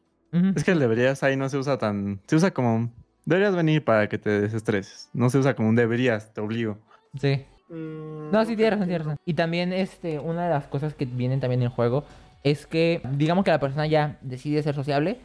[0.56, 2.22] Es que el deberías ahí no se usa tan.
[2.28, 2.94] Se usa como.
[3.26, 5.10] Deberías venir para que te desestreses.
[5.14, 6.78] No se usa como un deberías, te obligo.
[7.20, 7.46] Sí.
[7.70, 9.18] mm, No, sí, tienes razón, tienes razón.
[9.26, 12.04] Y también, este, una de las cosas que vienen también en juego
[12.44, 15.20] es que, digamos que la persona ya decide ser sociable,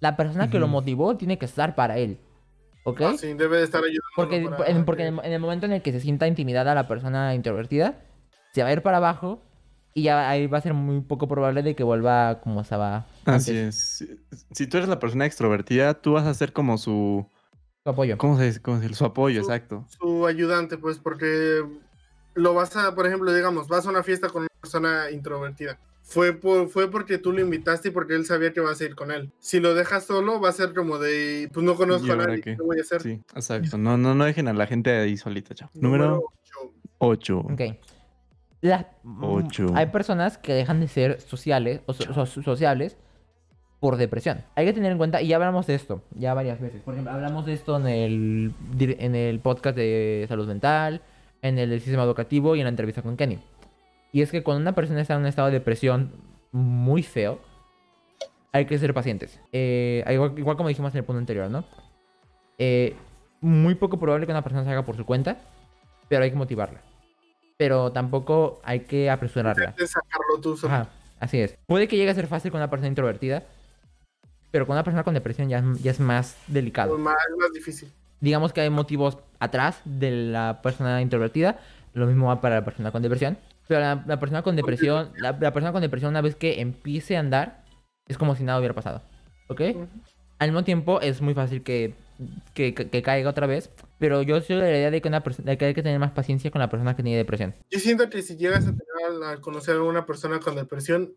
[0.00, 2.18] la persona que lo motivó tiene que estar para él.
[2.84, 3.00] ¿Ok?
[3.04, 4.00] Ah, sí, debe de estar ayudando.
[4.16, 6.26] Porque, para en, porque que- en, el, en el momento en el que se sienta
[6.26, 7.94] intimidada la persona introvertida,
[8.52, 9.42] se va a ir para abajo
[9.92, 13.56] y ya ahí va a ser muy poco probable de que vuelva como estaba Así
[13.56, 13.74] es.
[13.74, 14.08] Si,
[14.52, 17.26] si tú eres la persona extrovertida, tú vas a ser como su.
[17.90, 18.18] Su apoyo.
[18.18, 18.60] ¿Cómo se dice?
[18.62, 18.94] ¿Cómo se dice?
[18.94, 19.84] Su apoyo, Su- exacto.
[19.88, 21.64] su ayudante, pues, porque
[22.34, 25.78] lo vas a, por ejemplo, digamos, vas a una fiesta con una persona introvertida.
[26.02, 28.94] Fue, por, fue porque tú lo invitaste y porque él sabía que vas a ir
[28.96, 29.30] con él.
[29.38, 32.40] Si lo dejas solo, va a ser como de, pues no conozco ¿Y a nadie,
[32.40, 32.56] qué?
[32.56, 33.00] ¿qué voy a hacer?
[33.02, 33.78] Sí, exacto.
[33.78, 35.70] No, no, no dejen a la gente ahí solita, chao.
[35.74, 36.72] Número ocho.
[36.98, 37.38] 8.
[37.38, 37.60] Ok.
[38.62, 39.66] Las- mm, Ocho.
[39.74, 42.96] Hay personas que dejan de ser sociales o so- so- sociables
[43.80, 44.42] por depresión.
[44.54, 46.82] Hay que tener en cuenta, y ya hablamos de esto, ya varias veces.
[46.82, 51.00] Por ejemplo, hablamos de esto en el, en el podcast de salud mental,
[51.42, 53.38] en el del sistema educativo y en la entrevista con Kenny.
[54.12, 56.12] Y es que cuando una persona está en un estado de depresión
[56.52, 57.40] muy feo,
[58.52, 59.40] hay que ser pacientes.
[59.52, 61.64] Eh, igual, igual como dijimos en el punto anterior, ¿no?
[62.58, 62.94] Eh,
[63.40, 65.38] muy poco probable que una persona se haga por su cuenta,
[66.08, 66.82] pero hay que motivarla.
[67.56, 69.74] Pero tampoco hay que apresurarla.
[69.78, 70.74] Sacarlo tú solo.
[70.74, 70.88] Ajá,
[71.20, 71.56] así es.
[71.66, 73.44] Puede que llegue a ser fácil con una persona introvertida,
[74.50, 76.96] pero con una persona con depresión ya, es- ya es más delicado.
[76.98, 77.90] Más, más difícil.
[78.20, 81.58] Digamos que hay motivos atrás de la persona introvertida,
[81.94, 83.38] lo mismo va para la persona con depresión.
[83.66, 87.16] Pero la, la persona con depresión, la, la persona con depresión una vez que empiece
[87.16, 87.62] a andar,
[88.08, 89.00] es como si nada hubiera pasado.
[89.48, 89.60] ¿Ok?
[89.74, 89.88] Ujú.
[90.38, 91.94] Al mismo tiempo es muy fácil que,
[92.54, 95.20] que, que- que caiga otra vez, pero yo soy de la idea de que, una
[95.20, 97.54] de que hay que tener más paciencia con la persona que tiene depresión.
[97.70, 101.14] Yo siento que si llegas a, tener, a conocer a alguna persona con depresión,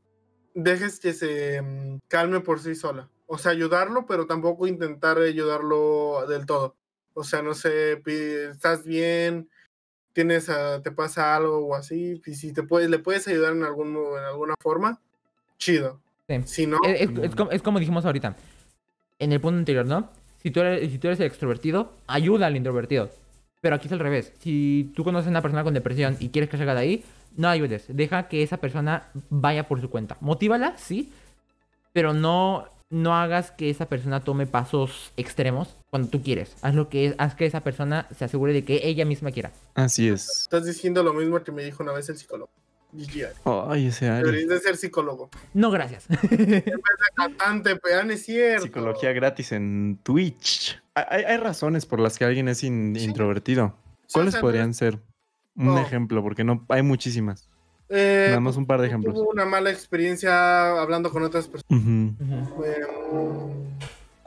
[0.54, 3.10] dejes que se mm, calme por sí sola.
[3.26, 6.76] O sea, ayudarlo, pero tampoco intentar ayudarlo del todo.
[7.14, 8.02] O sea, no sé,
[8.52, 9.50] estás bien,
[10.14, 13.64] tienes, ah, te pasa algo o así, y si te puedes, le puedes ayudar en,
[13.64, 15.00] algún, en alguna forma,
[15.58, 16.00] chido.
[16.28, 16.42] Sí.
[16.46, 18.36] Si no, Es, es- es como, es como dijimos ahorita.
[19.20, 20.10] En el punto anterior, ¿no?
[20.42, 23.10] Si tú, eres, si tú eres el extrovertido, ayuda al introvertido.
[23.62, 24.34] Pero aquí es al revés.
[24.40, 27.06] Si tú conoces a una persona con depresión y quieres que salga de ahí,
[27.38, 27.86] no ayudes.
[27.88, 30.18] Deja que esa persona vaya por su cuenta.
[30.20, 31.14] Motívala, sí.
[31.94, 36.56] Pero no, no hagas que esa persona tome pasos extremos cuando tú quieres.
[36.62, 39.51] Haz lo que es, haz que esa persona se asegure de que ella misma quiera.
[39.75, 40.29] Así es.
[40.43, 42.49] estás diciendo lo mismo que me dijo una vez el psicólogo.
[43.69, 44.23] Ay, ese Ari.
[44.25, 45.29] Deberías de ser psicólogo.
[45.56, 46.06] No, gracias.
[47.15, 48.63] Cantante, pero no es cierto.
[48.65, 50.79] Psicología gratis en Twitch.
[50.95, 53.06] Hay, hay- hay razones por las que alguien es in- Sí.
[53.06, 53.75] introvertido.
[54.12, 54.99] ¿Cuáles podrían ser?
[55.56, 55.79] Un No.
[55.79, 57.49] ejemplo, porque no hay muchísimas.
[57.95, 59.13] Eh, Nada más un par de ejemplos.
[59.13, 61.84] Tuvo una mala experiencia hablando con otras personas.
[62.65, 62.79] Eh,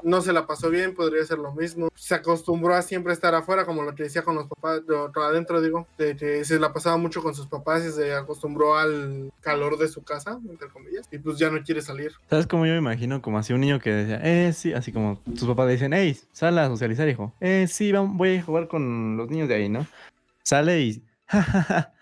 [0.02, 1.88] no se la pasó bien, podría ser lo mismo.
[1.96, 5.60] Se acostumbró a siempre estar afuera, como lo que decía con los papás, lo- adentro
[5.60, 9.78] digo, de que se la pasaba mucho con sus papás y se acostumbró al calor
[9.78, 12.12] de su casa, entre comillas, y pues ya no quiere salir.
[12.30, 13.20] ¿Sabes cómo yo me imagino?
[13.20, 16.16] Como así un niño que decía, eh, sí, así como sus papás le dicen, hey,
[16.30, 17.32] sal a socializar, hijo.
[17.40, 19.86] Eh, sí, voy a jugar con los niños de ahí, ¿no?
[20.44, 21.94] Sale y, jajaja,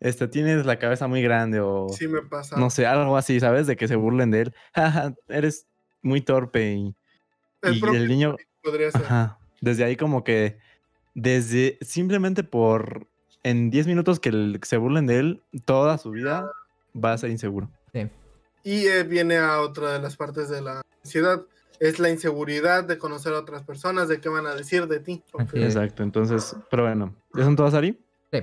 [0.00, 2.56] este, tienes la cabeza muy grande o, Sí me pasa.
[2.56, 3.66] no sé, algo así, ¿sabes?
[3.66, 4.54] De que se burlen de él.
[4.74, 5.66] Jaja, eres
[6.02, 6.94] muy torpe y,
[7.62, 9.02] el y el niño, podría ser.
[9.02, 10.58] ajá, desde ahí como que,
[11.14, 13.08] desde, simplemente por,
[13.42, 16.50] en 10 minutos que el- se burlen de él, toda su vida
[16.94, 17.70] va a ser inseguro.
[17.92, 18.08] Sí.
[18.62, 21.42] Y eh, viene a otra de las partes de la ansiedad.
[21.80, 25.22] Es la inseguridad de conocer a otras personas, de qué van a decir de ti.
[25.54, 27.98] Exacto, entonces, pero bueno, ¿ya son todas, Ari?
[28.32, 28.40] Sí,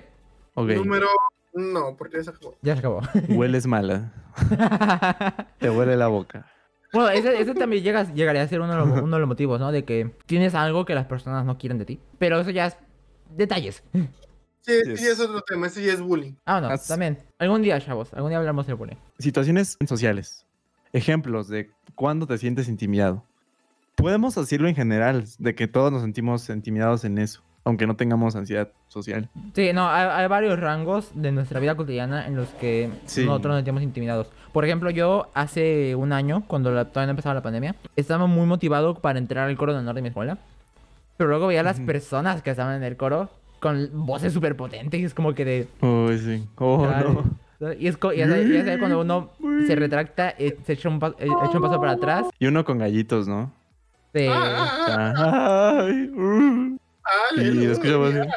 [0.53, 1.07] Ok, Número.
[1.55, 2.55] No, porque esa acabó.
[2.61, 3.01] ya se acabó.
[3.29, 4.11] hueles mala,
[5.59, 6.45] te huele la boca.
[6.93, 9.59] bueno, ese, ese también llega, llegaría a ser uno de, los, uno de los motivos,
[9.59, 9.71] ¿no?
[9.71, 11.99] De que tienes algo que las personas no quieren de ti.
[12.19, 12.77] Pero eso ya es
[13.35, 13.83] detalles.
[14.61, 14.99] Sí, Yes.
[14.99, 15.67] sí, es otro tema.
[15.67, 16.33] Ese ya es bullying.
[16.45, 17.19] Ah, no, As- también.
[17.39, 18.97] Algún día, chavos, algún día hablamos del bullying.
[19.19, 20.45] Situaciones sociales.
[20.91, 23.23] Ejemplos de cuándo te sientes intimidado.
[23.95, 28.35] Podemos decirlo en general, de que todos nos sentimos intimidados en eso, aunque no tengamos
[28.35, 29.27] ansiedad social.
[29.53, 33.25] Sí, no, hay, hay varios rangos de nuestra vida cotidiana en los que Sí.
[33.25, 34.31] nosotros nos sentimos intimidados.
[34.53, 38.45] Por ejemplo, yo hace un año, cuando la- todavía no empezaba la pandemia, estaba muy
[38.45, 40.37] motivado para entrar al coro de honor de mi escuela.
[41.17, 44.99] Pero luego veía a las personas que estaban en el coro con voces súper potentes
[44.99, 45.67] y es como que de...
[45.81, 46.47] Uy, sí.
[46.57, 47.73] Oh, no.
[47.79, 49.31] Y es, y es- y es cuando uno
[49.65, 52.27] se retracta, eh, se echa un, pa- eh, echa un paso para atrás.
[52.37, 53.51] Y uno con gallitos, ¿no?
[54.17, 56.77] ah, Ay, uh.
[57.05, 58.29] Ah, Y escuchamos así.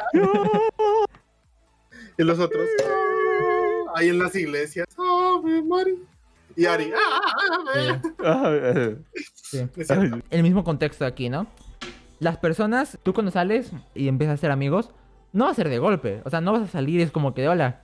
[2.17, 2.67] Y los otros.
[2.85, 4.85] ah, Ahí en las iglesias.
[4.97, 5.95] Ave María.
[6.55, 6.91] Y Ari.
[8.23, 8.51] ah,
[9.35, 9.93] sí, sí.
[10.29, 11.47] El mismo contexto aquí, ¿no?
[12.19, 14.89] Las personas, tú cuando sales y empiezas a ser amigos,
[15.31, 16.21] no va a ser de golpe.
[16.25, 17.83] O sea, no vas a salir y es como que hola.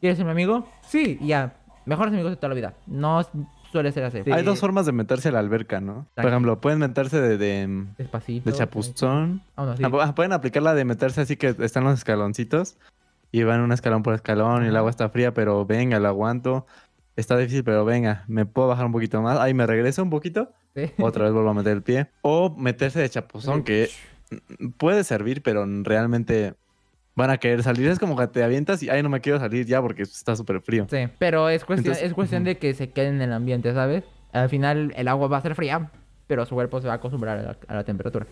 [0.00, 0.68] ¿Quieres ser mi amigo?
[0.86, 1.56] Sí, y ya.
[1.86, 2.74] Mejores amigos de toda la vida.
[2.86, 3.26] No
[3.74, 4.22] suele ser así.
[4.30, 6.06] Hay dos formas de meterse a la alberca, ¿no?
[6.14, 8.48] Por ejemplo, pueden meterse de, de, Despacito.
[8.50, 9.42] de chapuzón.
[9.56, 9.82] Ah, no, sí.
[9.84, 12.76] Ah, pu- Pueden aplicar la de meterse así que están los escaloncitos
[13.32, 16.66] y van un escalón por escalón y el agua está fría, pero venga, lo aguanto.
[17.16, 19.38] Está difícil, pero venga, me puedo bajar un poquito más.
[19.38, 20.90] Ahí me regreso un poquito, Sí.
[20.98, 22.08] otra vez vuelvo a meter el pie.
[22.22, 23.88] O meterse de chapuzón, que
[24.78, 26.54] puede servir, pero realmente
[27.16, 27.88] van a querer salir.
[27.88, 30.60] Es como que te avientas y, ay, no me quiero salir ya porque está súper
[30.60, 30.86] frío.
[30.90, 34.04] Sí, pero es cuestión, Entonces, es cuestión de que se queden en el ambiente, ¿sabes?
[34.32, 35.90] Al final el agua va a ser fría,
[36.26, 38.26] pero su cuerpo se va a acostumbrar a la, a la temperatura.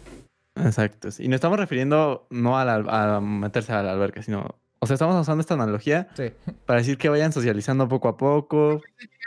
[0.57, 1.09] Exacto.
[1.19, 4.57] Y nos estamos refiriendo no a, la- a meterse a la alberca, sino...
[4.83, 6.33] O sea, estamos usando esta analogía Sí.
[6.67, 8.81] para decir que vayan socializando poco a poco.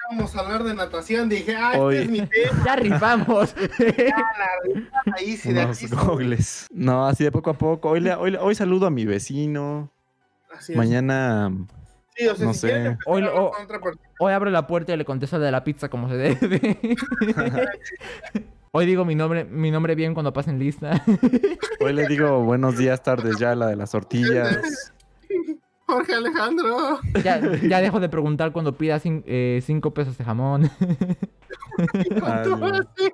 [0.10, 1.30] Vamos a hablar de natación.
[1.30, 2.64] Dije, ah, Hoy- este es mi tema.
[2.66, 3.56] ¡Ya rifamos!
[5.18, 5.88] Ahí sí, de unos aquí.
[5.96, 6.68] gogles.
[6.74, 7.90] No, así de poco a poco.
[7.92, 9.90] Hoy, le- hoy, le- hoy saludo a mi vecino.
[10.54, 10.78] Así es.
[10.78, 11.50] Mañana.
[12.18, 12.98] Sí, o sea, no si sé.
[13.06, 13.52] Hoy oh.
[14.20, 16.78] Hoy abro la puerta y le contesto de la pizza como se debe.
[18.72, 21.02] Hoy digo mi nombre, mi nombre bien cuando pasen lista.
[21.80, 24.94] Hoy le digo buenos días, tardes ya, la de las tortillas.
[25.88, 27.00] Jorge Alejandro.
[27.24, 30.70] ya, ya dejo de preguntar cuando pida cin- eh, cinco pesos de jamón.
[32.24, 33.12] Así.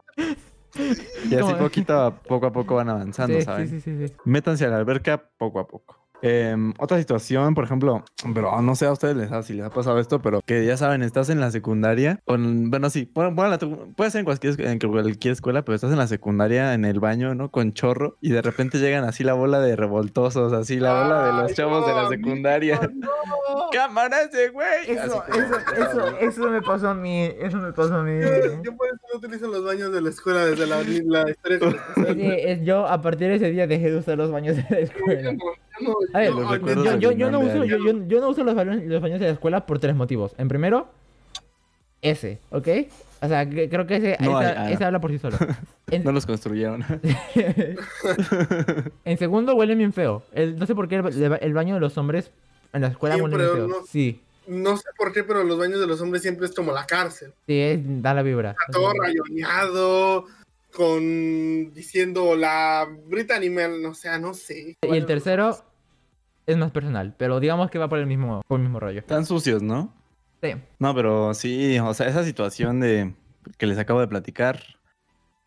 [1.30, 3.68] y así poquito a poco a poco van avanzando, Sí, ¿saben?
[3.68, 4.14] sí, sí, sí, sí.
[4.26, 5.98] Métanse a la alberca poco a poco.
[6.22, 8.04] Em, otra situación, por ejemplo,
[8.34, 10.78] pero no sé a ustedes les ha- si les ha pasado esto, pero que ya
[10.78, 14.78] saben, estás en la secundaria, con, bueno, sí, ponla tú- puede ser en cualquier, en
[14.80, 17.50] cualquier escuela, pero estás en la secundaria, en el baño, ¿no?
[17.50, 21.42] Con chorro, y de repente llegan así la bola de revoltosos, así la bola de
[21.42, 22.80] los chavos de la no, secundaria.
[22.94, 23.10] no.
[23.72, 24.68] ¡Cámara ese güey!
[24.82, 27.24] Así Eso, eso, eso, eso me pasó a mí.
[27.40, 28.20] Eso me pasó a mí.
[28.22, 31.60] Yo, yo por eso no utilizo los baños de la escuela desde la, la historia
[32.14, 34.80] que es- yo a partir de ese día dejé de usar los baños de la
[34.80, 35.34] escuela.
[35.82, 37.86] Yo, del yo, yo no uso, yo, año.
[37.94, 40.34] yo- yo no uso los, baños, los baños de la escuela por tres motivos.
[40.38, 40.90] En primero,
[42.02, 42.68] ese, ¿ok?
[43.24, 45.38] O sea, que- creo que ese, No esa- hay, ah, ese habla por sí solo.
[45.92, 46.86] En, No los construyeron.
[49.06, 50.24] en segundo, huele bien feo.
[50.34, 52.32] El- no sé por qué el, el baño de los hombres
[52.74, 53.68] en la escuela huele bien feo.
[53.68, 53.76] ¿no?
[53.88, 56.86] Sí, No sé por qué, pero los baños de los hombres siempre es como la
[56.86, 57.34] cárcel.
[57.46, 58.52] sí, es- da la vibra.
[58.52, 60.26] Está todo rayoneado,
[60.74, 64.78] con diciendo la Brittany Mel, o sea, no sé.
[64.82, 65.58] Y el tercero
[66.46, 69.00] es más personal, pero digamos que va por el mismo, por el mismo rollo.
[69.00, 69.94] Están sucios, ¿no?
[70.42, 70.54] Sí.
[70.80, 73.14] No, pero sí, o sea, esa situación de
[73.58, 74.62] que les acabo de platicar,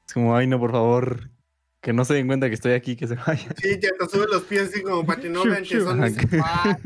[0.07, 1.31] es como, ay, no, por favor,
[1.81, 3.55] que no se den cuenta que estoy aquí, que se vayan.
[3.57, 6.15] Sí, que hasta sube los pies así como para que no vean que son mis
[6.15, 6.83] zapatos.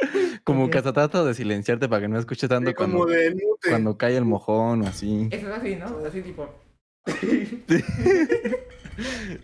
[0.44, 3.36] Como que hasta trato de silenciarte para que no escuche tanto sí, como cuando, de
[3.68, 5.28] cuando cae el mojón o así.
[5.30, 5.98] Eso es así, ¿no?
[6.06, 6.48] Así tipo.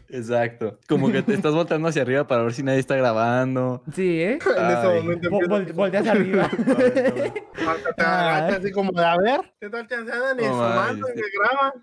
[0.09, 0.79] Exacto.
[0.88, 3.83] Como que te estás volteando hacia arriba para ver si nadie está grabando.
[3.95, 4.38] Sí, ¿eh?
[4.57, 6.45] En ese momento Vol- empieza- vol- volteas arriba.
[6.45, 11.01] hasta te agachas así como de a ver, ¿qué tal te andan y me graban?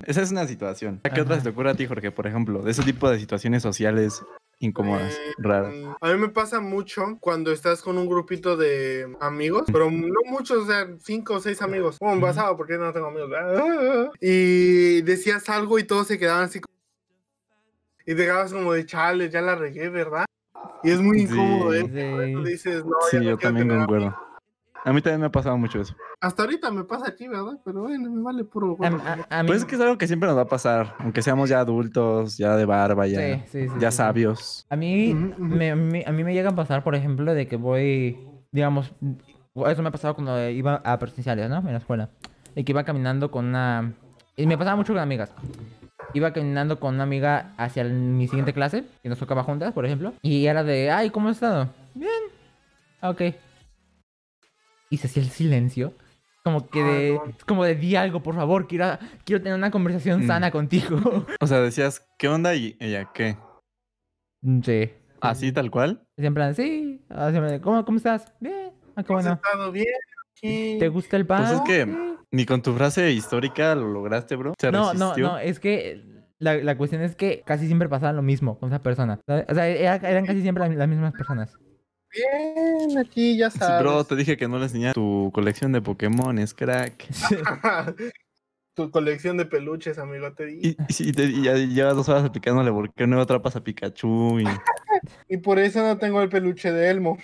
[0.06, 1.00] Esa es una situación.
[1.04, 2.10] ¿A qué otra se te ocurre a ti, Jorge?
[2.10, 4.22] Por ejemplo, de ese tipo de situaciones sociales
[4.60, 5.74] incómodas, Eh, raras.
[6.00, 10.64] A mí me pasa mucho cuando estás con un grupito de amigos, pero no muchos,
[10.64, 11.96] o sea, cinco o seis amigos.
[12.00, 12.20] Ujú.
[12.20, 13.30] pasado, porque no tengo amigos.
[14.20, 16.60] Y decías algo y todos se quedaban así.
[16.60, 16.73] como-
[18.06, 20.24] Y te quedabas como de chale, ya la regué, ¿verdad?
[20.82, 21.32] Y es muy Sí.
[21.32, 21.90] incómodo, ¿eh?
[21.90, 22.42] Sí.
[22.50, 24.14] Dices, no, Sí, no yo también concuerdo.
[24.84, 25.94] A mí también me ha pasado mucho eso.
[26.20, 27.58] Hasta ahorita me pasa aquí, ¿verdad?
[27.64, 28.72] Pero bueno, me vale puro.
[28.82, 28.98] A, gorro.
[29.02, 31.22] a- a mí, Pues es que es algo que siempre nos va a pasar, aunque
[31.22, 33.96] seamos ya adultos, ya de barba, ya, Sí, sí, sí, ya sí, sí.
[33.96, 34.66] sabios.
[34.68, 35.54] a mí, Ujú, ujú.
[35.54, 38.18] me, a mí- a mí me llega a pasar, por ejemplo, de que voy,
[38.52, 38.92] digamos,
[39.66, 41.58] eso me ha pasado cuando iba a presenciales, ¿no?
[41.60, 42.10] En la escuela.
[42.54, 43.94] De que iba caminando con una...
[44.36, 45.32] Y me pasaba mucho con amigas.
[46.14, 49.84] Iba caminando con una amiga hacia el- mi siguiente clase, que nos tocaba juntas, por
[49.84, 50.14] ejemplo.
[50.22, 51.68] Y era de, ay, ¿cómo has estado?
[51.94, 52.10] Bien.
[53.00, 53.22] "Ah, Ok.
[54.90, 55.94] Y se hacía el silencio.
[56.44, 57.12] Como que Ah, de...
[57.26, 57.32] no.
[57.46, 58.68] Como de, di algo, por favor.
[58.68, 60.26] Quiero, quiero tener una conversación Mm.
[60.26, 60.98] sana contigo.
[61.40, 62.54] O sea, decías, ¿qué onda?
[62.54, 63.36] Y ella, ¿qué?
[64.62, 64.90] sí.
[65.20, 66.02] ¿Así tal cual?
[66.18, 67.00] En plan, sí.
[67.62, 68.30] ¿Cómo, ¿Cómo estás?
[68.40, 68.72] Bien.
[68.94, 69.32] Ah, qué ¿Has bueno.
[69.32, 69.86] estado bien?
[70.78, 71.42] ¿Te gusta el pan?
[71.46, 72.13] Pues es que Sí.
[72.34, 74.54] Ni con tu frase histórica lo lograste, bro.
[74.60, 75.26] Se No, no, resistió.
[75.28, 75.38] no.
[75.38, 76.02] Es que
[76.38, 79.20] la, la cuestión es que casi siempre pasaba lo mismo con esa persona.
[79.26, 81.52] O sea, era- eran casi siempre las, las mismas personas.
[82.12, 83.80] Bien, aquí ya Sí, sabes.
[83.82, 87.06] bro, te dije que no le enseñé tu colección de Pokémon, es crack.
[88.74, 90.58] tu colección de peluches, amigo, te di.
[90.62, 94.40] Y, y, sí, te- y ya llevas dos horas aplicándole porque no atrapas a Pikachu.
[94.40, 94.44] Y...
[95.28, 97.18] Y por eso no tengo el peluche de Elmo.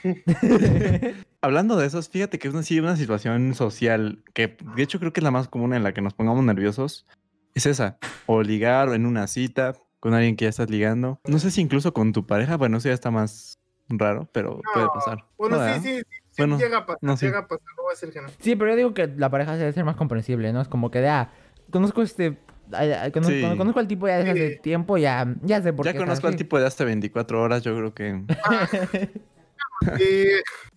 [1.43, 5.13] Hablando de esos, fíjate que es una, sí, una situación social que de hecho creo
[5.13, 7.07] que es la más común en la que nos pongamos nerviosos.
[7.55, 11.19] Es esa, o ligar o en una cita con alguien que ya estás ligando.
[11.27, 14.87] No sé si incluso con tu pareja, bueno, eso ya está más raro, pero puede
[14.95, 15.25] pasar.
[15.39, 17.27] Bueno, ¿No, sí, sí, sí, sí Bueno, llega a pasar, no, sí.
[17.27, 18.29] llega a pasar, no voy a decir que no.
[18.39, 20.61] sí, pero yo digo que la pareja debe ser más comprensible, ¿no?
[20.61, 21.31] Es como que de, ah,
[21.71, 22.39] conozco este...
[22.73, 23.57] ay, ay, Conozco, Sí.
[23.57, 24.61] conozco al tipo ya desde hace Sí.
[24.63, 25.99] tiempo, ya, ya sé por Ya qué.
[25.99, 28.23] está conozco al tipo de hasta 24 horas, yo creo que...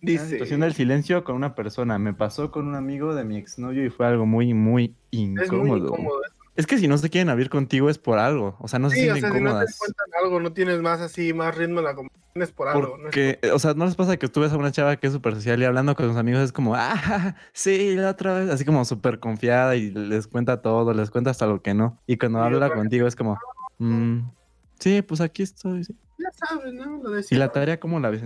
[0.00, 1.98] dice, situación del silencio con una persona.
[1.98, 5.64] Me pasó con un amigo de mi exnovio y fue algo muy, muy es incómodo.
[5.64, 6.20] muy incómodo.
[6.56, 8.56] Es que si no se quieren abrir contigo es por algo.
[8.60, 10.80] O sea, no se Sí, o sienten sea, si no te cuentan algo, no tienes
[10.80, 12.96] más así, más ritmo en la conversación, es por algo.
[12.96, 12.96] ¿no?
[12.96, 15.12] Es Porque, o sea, ¿no les pasa que tú ves a una chava que es
[15.12, 18.64] súper social y hablando con sus amigos es como, ah, sí, la otra vez, así
[18.64, 22.00] como súper confiada y les cuenta todo, les cuenta hasta lo que no.
[22.06, 23.38] Y cuando Y habla contigo es como,
[23.78, 24.30] "Mm,
[24.78, 25.82] sí, pues aquí estoy.
[25.84, 25.96] sí".
[26.18, 27.02] Ya sabes, ¿no?
[27.02, 28.22] Lo ¿Y la tarea cómo la ves?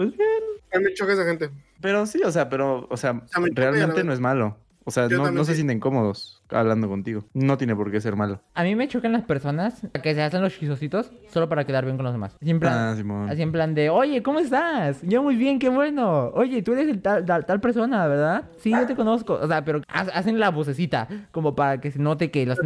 [0.00, 0.28] Pues bien.
[0.72, 1.50] A mí me choca esa gente.
[1.82, 3.20] Pero sí, o sea, pero, o sea,
[3.52, 4.56] realmente no es malo.
[4.86, 7.22] O sea, no, no se sienten cómodos hablando contigo.
[7.34, 8.40] No tiene por qué ser malo.
[8.54, 11.98] A mí me chocan las personas que se hacen los chisositos solo para quedar bien
[11.98, 12.34] con los demás.
[12.40, 13.28] Así en plan, Ah, Simón.
[13.28, 15.02] así en plan de, oye, ¿cómo estás?
[15.02, 16.28] Yo muy bien, qué bueno.
[16.28, 18.48] Oye, tú eres el tal, tal, tal persona, ¿verdad?
[18.56, 19.34] Sí, yo te conozco.
[19.34, 22.58] O sea, pero ha- hacen la vocecita como para que se note que los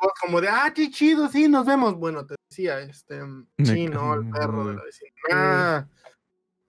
[0.00, 1.96] voz como de, ah, qué chido, sí, nos vemos.
[1.98, 5.10] Bueno, te decía, este, Me sí, ca- no, el perro de la vecina.
[5.32, 5.84] Ah,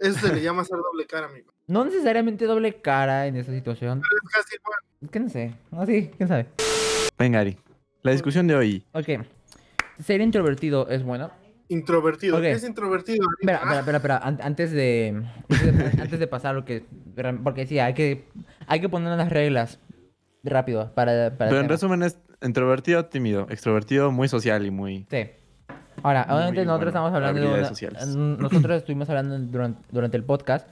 [0.01, 1.51] eso se le llama hacer doble cara, amigo.
[1.67, 3.99] No necesariamente doble cara en esa situación.
[4.01, 4.79] Es casi igual.
[5.01, 5.53] Es que no sé.
[5.71, 6.47] No, sí, quién sabe.
[7.17, 7.57] Venga, Ari.
[8.03, 8.85] La discusión de hoy.
[8.93, 9.09] Ok.
[10.03, 11.31] Ser introvertido es bueno.
[11.69, 12.35] Introvertido.
[12.35, 12.41] Ok.
[12.41, 13.25] ¿Qué es introvertido?
[13.39, 14.17] Espera, Ah, espera, espera, espera.
[14.17, 15.23] an- Antes de,
[15.99, 16.83] antes de, pasar lo que...
[17.43, 18.27] Porque sí, hay que,
[18.67, 19.79] hay que poner unas reglas
[20.43, 21.37] rápido para...
[21.37, 23.47] para Pero en resumen es introvertido, tímido.
[23.49, 25.05] Extrovertido, muy social y muy...
[25.09, 25.29] Sí.
[26.03, 28.07] Ahora, obviamente nosotros bueno, estamos hablando de una- sociales.
[28.15, 30.67] Nosotros estuvimos hablando durante, durante el podcast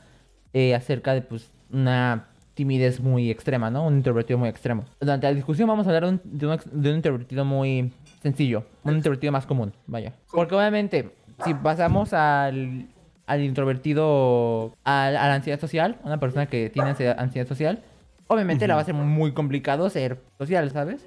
[0.53, 3.85] eh, acerca de pues una timidez muy extrema, ¿no?
[3.85, 4.83] Un introvertido muy extremo.
[4.99, 7.93] Durante la discusión vamos a hablar de un, de un ex- de un introvertido muy
[8.21, 8.65] sencillo.
[8.83, 10.13] Un introvertido más común, vaya.
[10.31, 11.11] Porque obviamente,
[11.45, 12.87] si pasamos al,
[13.27, 17.81] al introvertido, al- a la ansiedad social, una persona que tiene ansiedad, ansiedad social,
[18.27, 21.05] obviamente le va a ser muy complicado ser social, ¿sabes?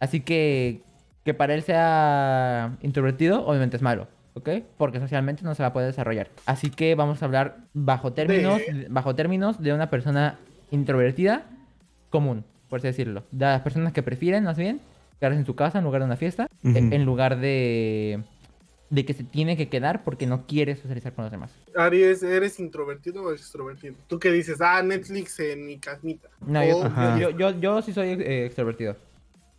[0.00, 0.82] Así que
[1.24, 4.48] que para él sea introvertido, obviamente es malo, ¿ok?
[4.76, 6.28] Porque socialmente no se va a poder desarrollar.
[6.46, 10.38] Así que vamos a hablar bajo términos, bajo términos de una persona
[10.70, 11.44] introvertida
[12.10, 13.22] común, por así decirlo.
[13.30, 14.80] De las personas que prefieren, más bien,
[15.20, 18.20] quedarse en su casa en lugar de una fiesta, en en lugar de
[18.90, 21.50] de que se tiene que quedar porque no quiere socializar con los demás.
[21.74, 23.94] Ari, ¿es- ¿eres introvertido o extrovertido?
[24.06, 26.28] Tú que dices, ah, Netflix en mi casmita.
[26.46, 26.76] No, yo,
[27.18, 28.96] yo, yo, yo sí soy eh, extrovertido.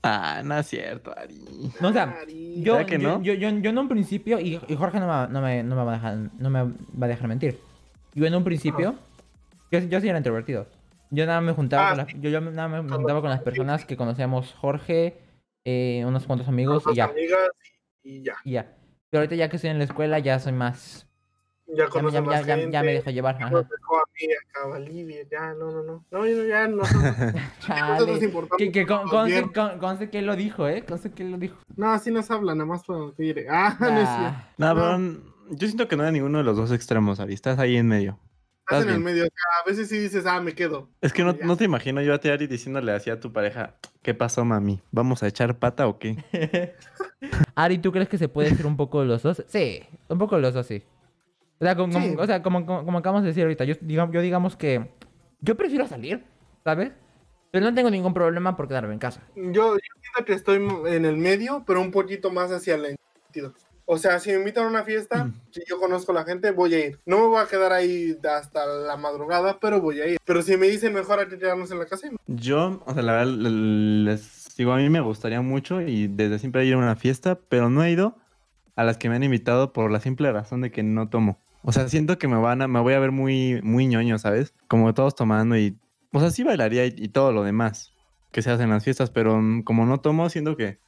[0.06, 1.72] Ah, no es cierto, Ari.
[1.80, 2.26] No, o sea.
[2.28, 3.24] Yo, ¿Verdad que yo, no?
[3.24, 5.84] yo, yo, yo en un principio, y, y Jorge no me, no, me, no me
[5.84, 7.58] va a dejar, no me va a dejar mentir.
[8.13, 8.96] Yo en un principio,
[9.72, 10.68] yo, yo sí era introvertido.
[11.10, 12.18] Yo nada me juntaba, Ah, con las, sí.
[12.20, 15.18] yo, yo nada me juntaba con las personas que conocíamos Jorge,
[15.66, 17.50] eh, unos cuantos amigos y ya, amigas
[18.04, 18.36] y ya.
[18.44, 18.76] y ya.
[19.10, 21.08] Pero ahorita ya que estoy en la escuela ya soy más...
[21.67, 22.71] Ya Ya, ya, más ya, ya, gente.
[22.71, 23.35] ya me dejo llevar.
[23.35, 23.50] Ajá.
[23.50, 26.06] nos dejó a mí Bolivia, ya, no, no, no.
[26.12, 26.67] No, ya,
[28.23, 30.83] importamos Que, que con, conste, con- conste que él lo dijo, ¿eh?
[30.85, 31.58] Conste que él lo dijo.
[31.75, 33.48] No, así nos habla, nada más para que diré.
[33.50, 34.38] Ah, no es cierto.
[34.58, 35.17] No, pero n-
[35.52, 37.33] yo siento que no hay ninguno de los dos extremos, Ari.
[37.33, 38.19] Estás ahí en medio.
[38.62, 39.23] Estás en el medio.
[39.23, 40.90] o sea, a veces sí dices, ah, me quedo.
[41.02, 43.75] Es que no, no te imagino yo a ti, Ari, diciéndole así a tu pareja,
[44.02, 44.81] ¿qué pasó, mami?
[44.92, 46.17] ¿Vamos a echar pata o qué?
[47.56, 49.44] Ari, ¿tú crees que se puede ser un poco de los dos?
[49.48, 50.83] Sí, un poco de los dos, sí.
[51.64, 52.16] O sea, como, Sí.
[52.20, 54.92] o sea, como, como, como acabamos de decir ahorita, yo, digamos, yo digamos que
[55.42, 56.24] Yo prefiero salir,
[56.64, 56.92] ¿sabes?
[57.52, 59.22] Pero no tengo ningún problema por quedarme en casa.
[59.36, 60.56] Yo, yo siento que estoy
[60.88, 62.96] en el medio, pero un poquito más hacia el
[63.26, 63.54] sentido.
[63.86, 65.34] O sea, si me invitan a una fiesta, Mm.
[65.52, 67.00] si yo conozco a la gente, voy a ir.
[67.06, 70.18] No me voy a quedar ahí hasta la madrugada, pero voy a ir.
[70.24, 72.08] Pero si me dicen mejor hay que quedarnos en la casa.
[72.28, 76.66] Yo, o sea, la verdad, les digo, a mí me gustaría mucho y desde siempre
[76.66, 78.18] ir a una fiesta, pero no he ido
[78.76, 81.38] a las que me han invitado por la simple razón de que no tomo.
[81.64, 84.54] O sea, siento que me van a, me voy a ver muy, muy ñoño, ¿sabes?
[84.68, 85.78] Como todos tomando y,
[86.12, 87.94] o sea, sí bailaría y, y todo lo demás
[88.32, 90.80] que se hace en las fiestas, pero mm, como no tomo, siento que,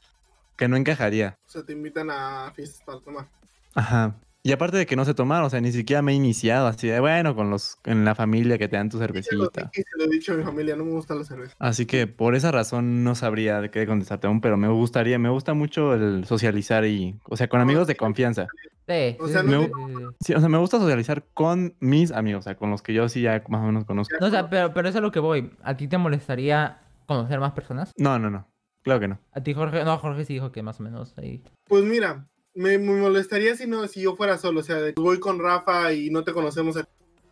[0.58, 1.38] que no encajaría.
[1.48, 3.28] O sea, te invitan a fiestas para tomar.
[3.74, 4.16] Ajá.
[4.46, 6.88] Y aparte de que no sé tomar, o sea, ni siquiera me he iniciado así
[6.88, 9.72] de, bueno, con los, en la familia que te dan tu cervecita.
[9.74, 11.56] y se lo he dicho a mi familia, no me gusta la cerveza.
[11.58, 15.30] Así que por esa razón no sabría de qué contestarte aún, pero me gustaría, me
[15.30, 18.46] gusta mucho el socializar y, o sea, con amigos de confianza.
[18.88, 20.04] Sí, O sea, sí, no- sí, sí, sí.
[20.28, 23.10] Sí, o sea, me gusta socializar con mis amigos, o sea, con los que yo
[23.10, 24.16] sí ya más o menos conozco.
[24.20, 25.52] No, o sea, pero, pero eso es a lo que voy.
[25.64, 27.92] ¿A ti te molestaría conocer más personas?
[27.98, 28.48] No, no, no.
[28.84, 29.20] Claro que no.
[29.32, 29.84] A ti, Jorge.
[29.84, 31.42] No, Jorge sí dijo que más o menos ahí.
[31.68, 34.60] Pues mira, me, me molestaría si no, si yo fuera solo.
[34.60, 36.78] O sea, de voy con Rafa y no te conocemos.
[36.78, 36.88] a-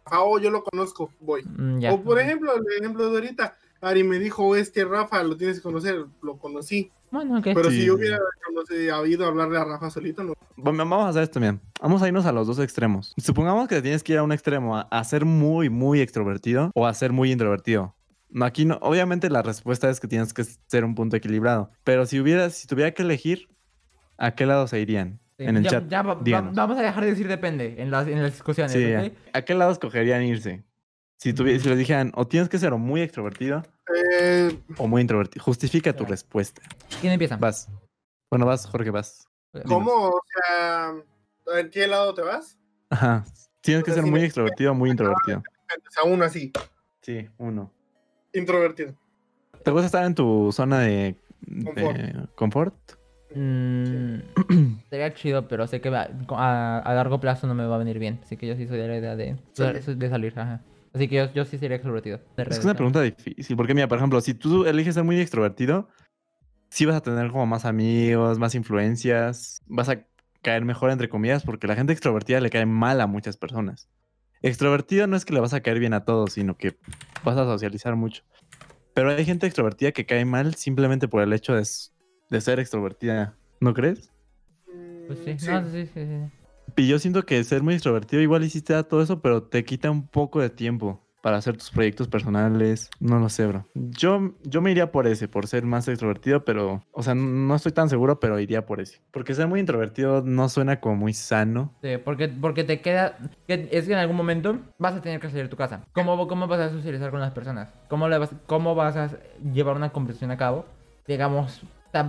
[0.06, 1.44] Rafa, oh, yo lo conozco, voy.
[1.44, 1.94] Mm, ya.
[1.94, 5.58] O por ejemplo, el ejemplo de ahorita, Ari me dijo, es que Rafa lo tienes
[5.58, 6.92] que conocer, lo conocí.
[7.14, 7.44] Bueno, ok.
[7.54, 7.82] Pero Sí.
[7.82, 10.34] si yo hubiera conocido, habido hablarle a Rafa solito, no.
[10.58, 11.62] Bueno, vamos a hacer esto, bien.
[11.80, 13.14] Vamos a irnos a los dos extremos.
[13.18, 16.88] Supongamos que tienes que ir a un extremo, a, a ser muy, muy extrovertido o
[16.88, 17.96] a ser muy introvertido.
[18.32, 21.70] No, aquí no, obviamente la respuesta es que tienes que ser un punto equilibrado.
[21.84, 23.48] Pero si hubiera, si tuviera que elegir,
[24.18, 25.20] ¿a qué lado se irían?
[25.38, 25.88] Sí, En el ya- chat.
[25.90, 29.12] ya va- vamos a dejar de decir depende en las, en las discusiones.
[29.34, 30.64] ¿a qué lado escogerían irse?
[31.24, 33.64] Si, tuvi- si les dijeran, o tienes que ser o muy extrovertido
[34.20, 35.42] Eh, o muy introvertido.
[35.46, 36.62] Justifica tu respuesta.
[37.00, 37.38] ¿Quién empieza?
[37.38, 37.70] Vas.
[38.30, 39.26] Bueno, vas, Jorge, vas.
[39.66, 39.90] ¿Cómo?
[40.10, 40.92] O sea,
[41.62, 42.58] ¿en qué lado te vas?
[42.90, 43.24] Ajá.
[43.62, 45.38] Tienes que O sea, ser si muy me- extrovertido o muy introvertido.
[45.40, 46.52] O sea, uno así,
[47.02, 47.72] Sí, uno.
[48.34, 48.94] introvertido.
[49.64, 51.16] ¿Te gusta estar en tu zona de
[51.64, 51.98] Confort.
[51.98, 52.76] de confort?
[53.34, 54.20] Mm,
[54.90, 57.98] sería chido, pero sé que va- a, a largo plazo no me va a venir
[57.98, 58.20] bien.
[58.24, 60.38] Así que yo sí soy de la idea de, de salir.
[60.38, 60.60] Ajá.
[60.94, 62.18] Así que yo, yo sí sería extrovertido.
[62.18, 62.68] de Es que es regreso.
[62.68, 65.90] una pregunta difícil, porque mira, por ejemplo, si tú eliges ser muy extrovertido,
[66.70, 70.06] sí vas a tener como más amigos, más influencias, vas a
[70.42, 73.90] caer mejor entre comillas, porque la gente extrovertida le cae mal a muchas personas.
[74.42, 76.78] Extrovertido no es que le vas a caer bien a todos, sino que
[77.24, 78.24] vas a socializar mucho.
[78.94, 81.66] Pero hay gente extrovertida que cae mal simplemente por el hecho de,
[82.42, 84.12] ser extrovertida, ¿no crees?
[85.08, 85.48] Pues sí, Sí.
[85.50, 86.43] no, sí, sí, sí.
[86.76, 90.08] Y yo siento que ser muy extrovertido igual hiciste todo eso, pero te quita un
[90.08, 92.90] poco de tiempo para hacer tus proyectos personales.
[93.00, 93.66] No lo sé, bro.
[93.74, 97.72] Yo, yo me iría por ese, por ser más extrovertido, pero, o sea, no estoy
[97.72, 99.00] tan seguro, pero iría por ese.
[99.10, 101.74] Porque ser muy introvertido no suena como muy sano.
[101.82, 103.18] Sí, porque, porque te queda.
[103.48, 105.86] que es que en algún momento vas a tener que salir de tu casa.
[105.94, 107.70] ¿Cómo, cómo vas a socializar con las personas?
[107.88, 109.10] ¿Cómo, le vas, ¿Cómo vas a
[109.54, 110.66] llevar una conversación a cabo?
[111.08, 111.62] Digamos,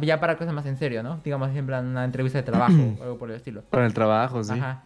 [0.03, 1.20] ya para cosas más en serio, ¿no?
[1.24, 3.62] Digamos, en una entrevista de trabajo o algo por el estilo.
[3.70, 4.53] Para el trabajo, sí.
[4.53, 4.85] Ajá.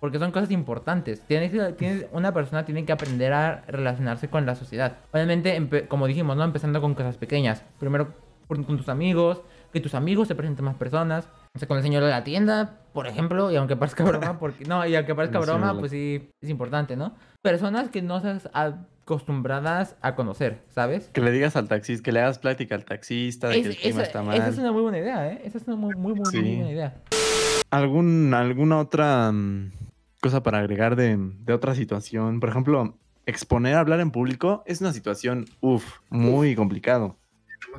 [0.00, 1.20] Porque son cosas importantes.
[1.20, 4.96] Tienes, tienes, una persona tiene que aprender a relacionarse con la sociedad.
[5.12, 6.44] Obviamente, como dijimos, ¿no?
[6.44, 7.62] Empezando con cosas pequeñas.
[7.78, 8.14] Primero
[8.46, 9.42] con, con tus amigos,
[9.72, 11.28] que tus amigos te presenten más personas.
[11.54, 14.64] O sea, con el señor de la tienda, por ejemplo, y aunque parezca broma, porque
[14.64, 17.14] no, y aunque parezca broma, pues sí, es importante, ¿no?
[17.42, 21.08] Personas que no estás acostumbradas a conocer, ¿sabes?
[21.12, 23.76] Que le digas al taxista, que le hagas plática al taxista de Es- que el
[23.76, 24.36] clima esa, está mal.
[24.36, 25.40] esa es una muy buena idea, ¿eh?
[25.44, 26.56] Esa es una muy, muy, muy, muy Sí.
[26.56, 26.94] buena idea.
[27.70, 29.70] ¿Algún, ¿Alguna otra mm,
[30.20, 32.40] cosa para agregar de, de otra situación?
[32.40, 37.16] Por ejemplo, exponer a hablar en público es una situación, uff, muy complicado.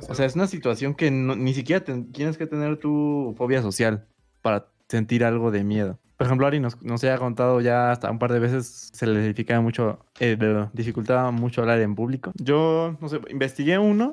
[0.08, 3.60] O sea, es una situación que no- ni siquiera te- tienes que tener tu fobia
[3.62, 4.06] social
[4.40, 5.98] para sentir algo de miedo.
[6.18, 9.20] Por ejemplo, Ari nos, nos ha contado ya hasta un par de veces se le
[9.28, 10.36] dificultaba mucho, eh,
[10.74, 12.30] dificultaba mucho hablar en público.
[12.36, 14.12] Yo, no sé, investigué uno,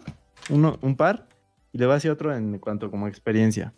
[0.49, 1.27] uno, un par,
[1.73, 3.73] y le voy a decir otro en cuanto como experiencia.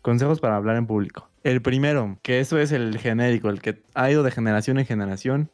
[0.00, 1.28] Consejos para hablar en público.
[1.44, 5.50] El primero, que eso es el genérico, el que ha ido de generación en generación.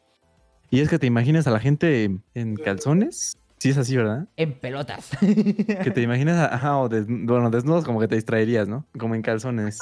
[0.71, 3.37] Y es que te imagines a la gente en calzones.
[3.59, 4.27] Sí es así, ¿verdad?
[4.37, 5.11] En pelotas.
[5.21, 8.85] Que te imaginas, ajá, o des- bueno, desnudos como que te distraerías, ¿no?
[8.97, 9.79] Como en calzones.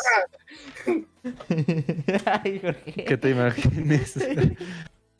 [2.25, 3.05] Ay, Jorge.
[3.05, 4.13] Que te imagines.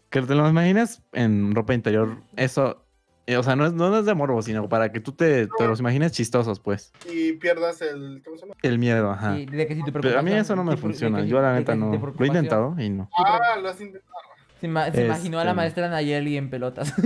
[0.10, 2.18] que te lo imaginas en ropa interior.
[2.36, 2.86] Eso,
[3.28, 5.68] eh, o sea, no es, no es de morbo, sino para que tú te, te
[5.68, 6.92] los imagines chistosos, pues.
[7.12, 8.22] Y pierdas el.
[8.26, 8.56] ¿Cómo se llama?
[8.62, 9.36] El miedo, ajá.
[9.38, 11.22] Sí, de que si tu Pero a mí eso no me funciona.
[11.24, 11.92] si- Yo la neta no.
[11.94, 13.10] Lo he intentado y no.
[13.18, 14.12] Ah, lo has intentado.
[14.62, 16.94] Se, ima- se imaginó a la Este- maestra Nayeli en pelotas.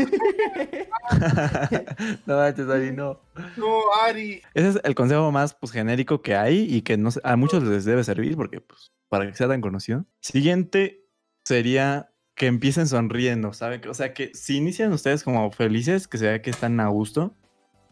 [2.25, 3.21] no manches, Ari, no.
[3.57, 4.41] No, Ari.
[4.53, 7.85] Ese es el consejo más pues, genérico que hay y que no a muchos les
[7.85, 10.05] debe servir porque pues para que sea tan conocido.
[10.19, 11.05] Siguiente
[11.43, 13.87] sería que empiecen sonriendo, ¿saben?
[13.87, 17.33] O sea, que si inician ustedes como felices, que se vea que están a gusto.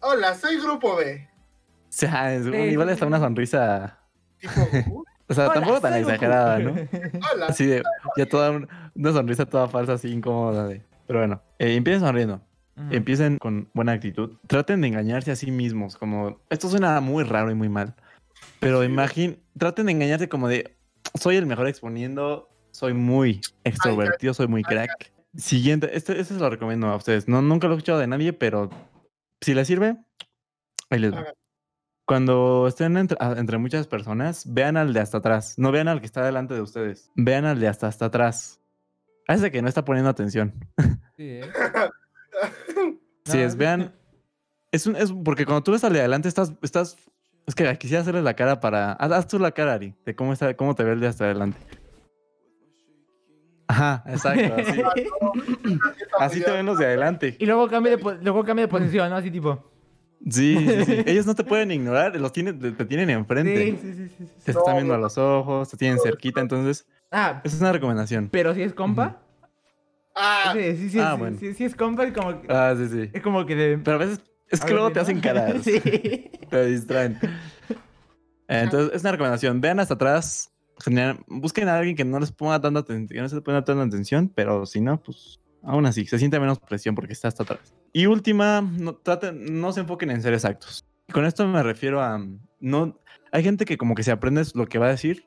[0.01, 1.29] Hola, soy Grupo B.
[1.29, 3.99] O sea, es- Sí, igual hasta una sonrisa.
[4.39, 6.75] Tipo, O sea, Hola, tampoco tan exagerada, ¿no?
[7.33, 7.45] hola.
[7.47, 7.81] Así de,
[8.17, 10.67] ya toda un- una sonrisa toda falsa, así incómoda.
[10.67, 10.81] De...
[11.07, 12.41] Pero bueno, eh, empiecen sonriendo.
[12.89, 14.37] Empiecen con buena actitud.
[14.47, 15.95] Traten de engañarse a sí mismos.
[15.95, 17.93] Como, esto suena muy raro y muy mal.
[18.59, 20.75] Pero imaginen, traten de engañarse como de,
[21.13, 25.11] soy el mejor exponiendo, soy muy extrovertido, soy muy crack.
[25.35, 27.27] Siguiente, este, este se lo recomiendo a ustedes.
[27.27, 28.71] No, nunca lo he escuchado de nadie, pero
[29.41, 29.97] si les sirve,
[30.89, 31.25] ahí les va.
[32.07, 35.55] Cuando estén entre, a- entre muchas personas, vean al de hasta atrás.
[35.57, 37.11] No vean al que está delante de ustedes.
[37.15, 38.59] Vean al de hasta hasta atrás.
[39.27, 40.53] A ese que no está poniendo atención.
[41.15, 41.51] Sí, ¿eh?
[43.25, 43.93] Sí, es, vean.
[44.71, 46.97] Es, un, es porque cuando tú ves al de adelante, estás, estás.
[47.45, 48.93] Es que quisiera hacerle la cara para.
[48.93, 51.25] Haz, haz tú la cara, Ari, de cómo, está, cómo te ve el de hasta
[51.25, 51.59] adelante.
[53.67, 54.55] Ajá, exacto.
[54.57, 54.81] Así,
[56.19, 57.35] así te ven los de adelante.
[57.37, 59.15] Y luego cambia de, luego cambia de posición, ¿no?
[59.15, 59.63] Así tipo.
[60.27, 61.03] Sí, sí, sí.
[61.05, 63.55] Ellos no te pueden ignorar, los tienen, te, te tienen enfrente.
[63.55, 64.43] Sí, sí, sí, sí, sí.
[64.45, 66.87] Te están viendo a los ojos, te tienen cerquita, entonces.
[67.15, 68.27] Ah, Esa es una recomendación.
[68.31, 69.21] pero si es compa.
[70.15, 71.37] Ah, Sí, sí, sí, Ah, sí, bueno.
[71.39, 73.09] sí, sí es compa, es como que, Ah, sí, sí.
[73.13, 73.77] es como que de...
[73.77, 75.55] Pero a veces es que luego te hacen caras.
[75.63, 75.79] sí.
[76.49, 77.19] Te distraen.
[78.47, 79.61] Entonces, es una recomendación.
[79.61, 80.49] Vean hasta atrás.
[80.83, 83.83] general- busquen a alguien que no les ponga tanta atención, que no se ponga tanta
[83.83, 87.73] atención, pero si no, pues aún así, se siente menos presión porque está hasta atrás.
[87.93, 90.83] Y última, no, traten, no se enfoquen en ser exactos.
[91.07, 92.19] Y con esto me refiero a,
[92.59, 92.99] no,
[93.31, 95.25] hay gente que como que se aprende lo que va a decir,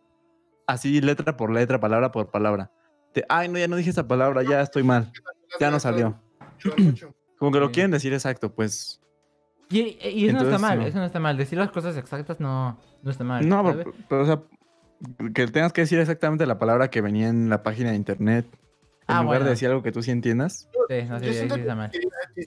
[0.67, 2.71] así letra por letra, palabra por palabra.
[3.29, 5.11] Ay, no, ya no dije esa palabra, ya estoy mal,
[5.59, 6.21] ya no salió.
[7.39, 9.01] Como que lo quieren decir exacto, pues
[9.71, 10.87] Y, y eso no está mal, no.
[10.87, 11.37] eso no está mal.
[11.37, 13.47] Decir las cosas exactas no, no está mal.
[13.49, 14.43] No, pero, pero, o sea,
[15.35, 18.47] que tengas que decir exactamente la palabra que venía en la página de internet.
[19.09, 19.45] En Ah, lugar bueno.
[19.45, 20.69] de decir algo que tú sí entiendas.
[20.89, 21.91] Sí, no Yo siento sí está mal.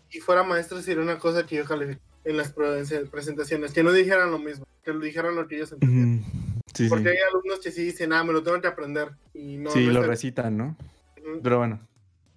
[0.09, 3.91] si- fuera maestro sería una cosa que yo califico en las pre- presentaciones, que no
[3.91, 6.23] dijeran lo mismo, que lo dijeran lo que ellos entendían.
[6.73, 6.89] Sí, sí.
[6.89, 9.09] Porque hay alumnos que sí dicen, ah, me lo tengo que aprender.
[9.33, 10.75] Y no, sí, no lo recitan, ¿no?
[11.43, 11.79] Pero bueno.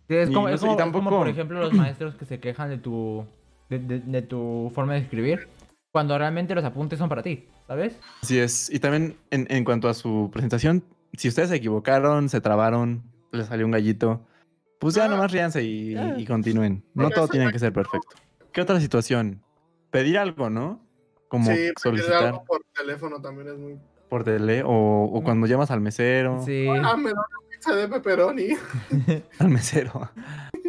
[0.09, 1.73] Sí, es Y como, no es sé, y como- es como, tampoco- por ejemplo, los
[1.73, 3.25] maestros que se quejan de tu,
[3.71, 5.49] de, de- de tu forma de escribir,
[5.93, 7.99] cuando realmente los apuntes son para ti, ¿sabes?
[8.23, 8.69] Así es.
[8.71, 10.83] Y también en, en cuanto a su presentación,
[11.17, 14.27] si ustedes se equivocaron, se trabaron, les salió un gallito,
[14.79, 15.09] pues ya Ah.
[15.09, 16.15] nomás ríanse y, Ah.
[16.19, 16.83] y continúen.
[16.95, 18.09] No Porque todo tiene que ser perfecto.
[18.53, 19.43] ¿Qué otra situación?
[19.91, 20.81] Pedir algo, ¿no?
[21.29, 23.79] Como Sí, pedir solicitar algo por teléfono también es muy...
[24.13, 24.69] por tele o,
[25.11, 26.43] o cuando llamas al mesero.
[26.45, 26.67] Sí.
[26.69, 28.49] Ah, me da una pizza de pepperoni.
[29.39, 30.11] Al mesero.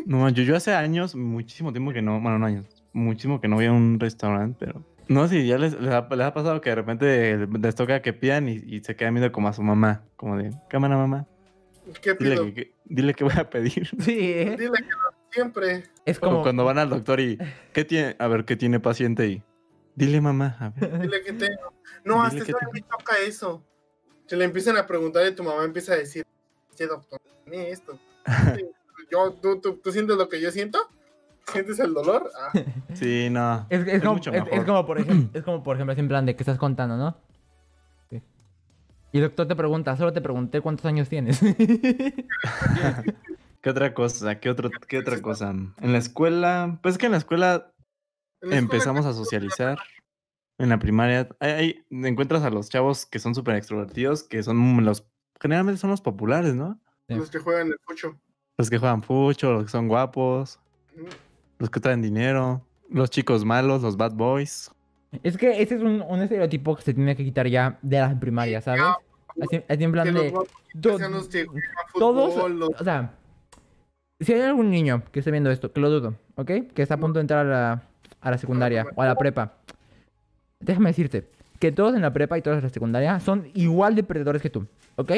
[0.06, 3.58] No, yo, yo hace años, muchísimo tiempo que no, bueno, no años, muchísimo que no
[3.58, 6.70] voy a un restaurante, pero no sé, ya les, les, ha, les ha pasado que
[6.70, 10.04] de repente les toca que pidan y, y se quedan viendo como a su mamá,
[10.16, 11.28] como de, cámara mamá,
[12.02, 12.46] ¿Qué dile pido?
[12.46, 13.90] que, que- dile que voy a pedir.
[14.00, 14.56] Sí, ¿eh?
[14.58, 14.98] Dile que no,
[15.32, 15.84] siempre.
[16.06, 16.42] Es O como...
[16.44, 17.38] cuando van al doctor y,
[17.74, 18.16] ¿qué tiene?
[18.20, 19.28] A ver, ¿qué tiene paciente?
[19.28, 19.44] Y,
[19.96, 21.00] dile mamá, a ver.
[21.02, 21.74] Dile que tengo.
[22.04, 23.64] No, hasta que me toca eso.
[24.28, 26.26] Que le empiezan a preguntar y tu mamá empieza a decir,
[26.76, 27.98] sí, doctor, tiene esto.
[29.12, 30.80] Yo, ¿tú, tú, tú sientes lo que yo siento?
[31.52, 32.32] ¿Sientes el dolor?
[32.40, 32.58] Ah,
[32.94, 33.68] Sí, no.
[33.70, 36.26] Es, es Es como, mucho es- como, por ejemplo, es como, por ejemplo, en plan
[36.26, 37.18] de que estás contando, ¿no?
[38.10, 38.22] Sí.
[39.12, 41.42] Y el doctor te pregunta, solo te pregunté cuántos años tienes.
[43.62, 44.40] ¿Qué otra cosa?
[44.40, 45.52] ¿Qué, otro, ¿Qué otra cosa?
[45.52, 47.72] En la escuela, pues es que en la escuela
[48.52, 49.78] empezamos a socializar.
[50.60, 55.04] En la primaria, ahí, encuentras a los chavos que son súper extrovertidos, que son los,
[55.42, 56.80] generalmente son los populares, ¿no?
[57.10, 57.16] Sí.
[57.16, 58.20] Los que juegan el pucho.
[58.58, 60.60] Los que juegan fucho, los que son guapos,
[61.58, 64.72] los que traen dinero, los chicos malos, los bad boys.
[65.24, 68.16] es que ese es un, un estereotipo que se tiene que quitar ya de las
[68.20, 68.84] primarias, ¿sabes?
[69.42, 70.32] Así, así en plan de...
[70.32, 70.48] los
[71.28, 71.48] que
[72.00, 73.16] todos, fútbol, los- o sea,
[74.20, 76.52] si hay algún niño que esté viendo esto, que lo dudo, ¿ok?
[76.76, 77.90] Que está a punto de entrar a la,
[78.24, 79.54] a la secundaria o a la prepa.
[80.60, 81.28] Déjame decirte
[81.60, 84.50] que todos en la prepa y todos en la secundaria son igual de perdedores que
[84.50, 84.66] tú,
[84.96, 85.12] ¿ok?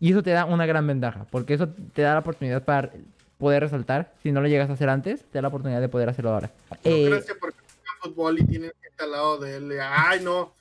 [0.00, 2.90] Y eso te da una gran ventaja, porque eso te da la oportunidad para
[3.38, 4.12] poder resaltar.
[4.22, 6.50] Si no lo llegas a hacer antes, te da la oportunidad de poder hacerlo ahora.
[6.70, 9.72] ¿No Eh, crees que porque juegan fútbol y tienen gente al lado de él?
[9.80, 10.52] Ay, no.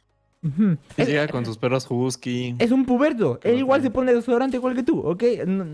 [0.43, 0.77] ujú.
[0.97, 2.55] Y Es, llega con sus perros husky.
[2.59, 3.39] es un puberto.
[3.43, 5.23] Él igual se pone desodorante igual que tú, ¿ok?
[5.47, 5.65] No-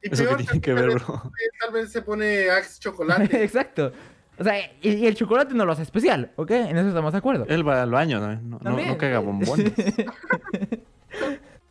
[0.00, 1.22] Y Eso que peor, tiene que tal ver, vez- bro.
[1.60, 3.42] Tal vez se pone Axe chocolate.
[3.44, 3.92] Exacto.
[4.38, 6.50] O sea, y, y el chocolate no lo hace especial, ¿ok?
[6.52, 7.44] En eso estamos de acuerdo.
[7.48, 8.34] Él va al baño, ¿no?
[8.40, 9.72] No, no, no caga bombones.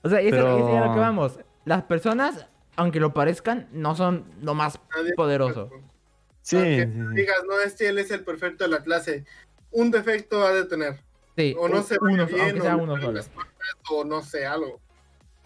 [0.02, 1.40] o sea, y eso, Pero- y eso es a lo que vamos.
[1.66, 5.70] Las personas, aunque lo parezcan, no son lo más Nadie- poderoso.
[6.42, 7.16] Sí, Aunque sí, sí.
[7.16, 9.26] Digas, no, este él es el perfecto de la clase.
[9.72, 11.02] Un defecto ha de tener.
[11.36, 13.22] Sí, O no se uno, ve bien, aunque sea o, uno solo.
[14.06, 14.80] no sé, algo.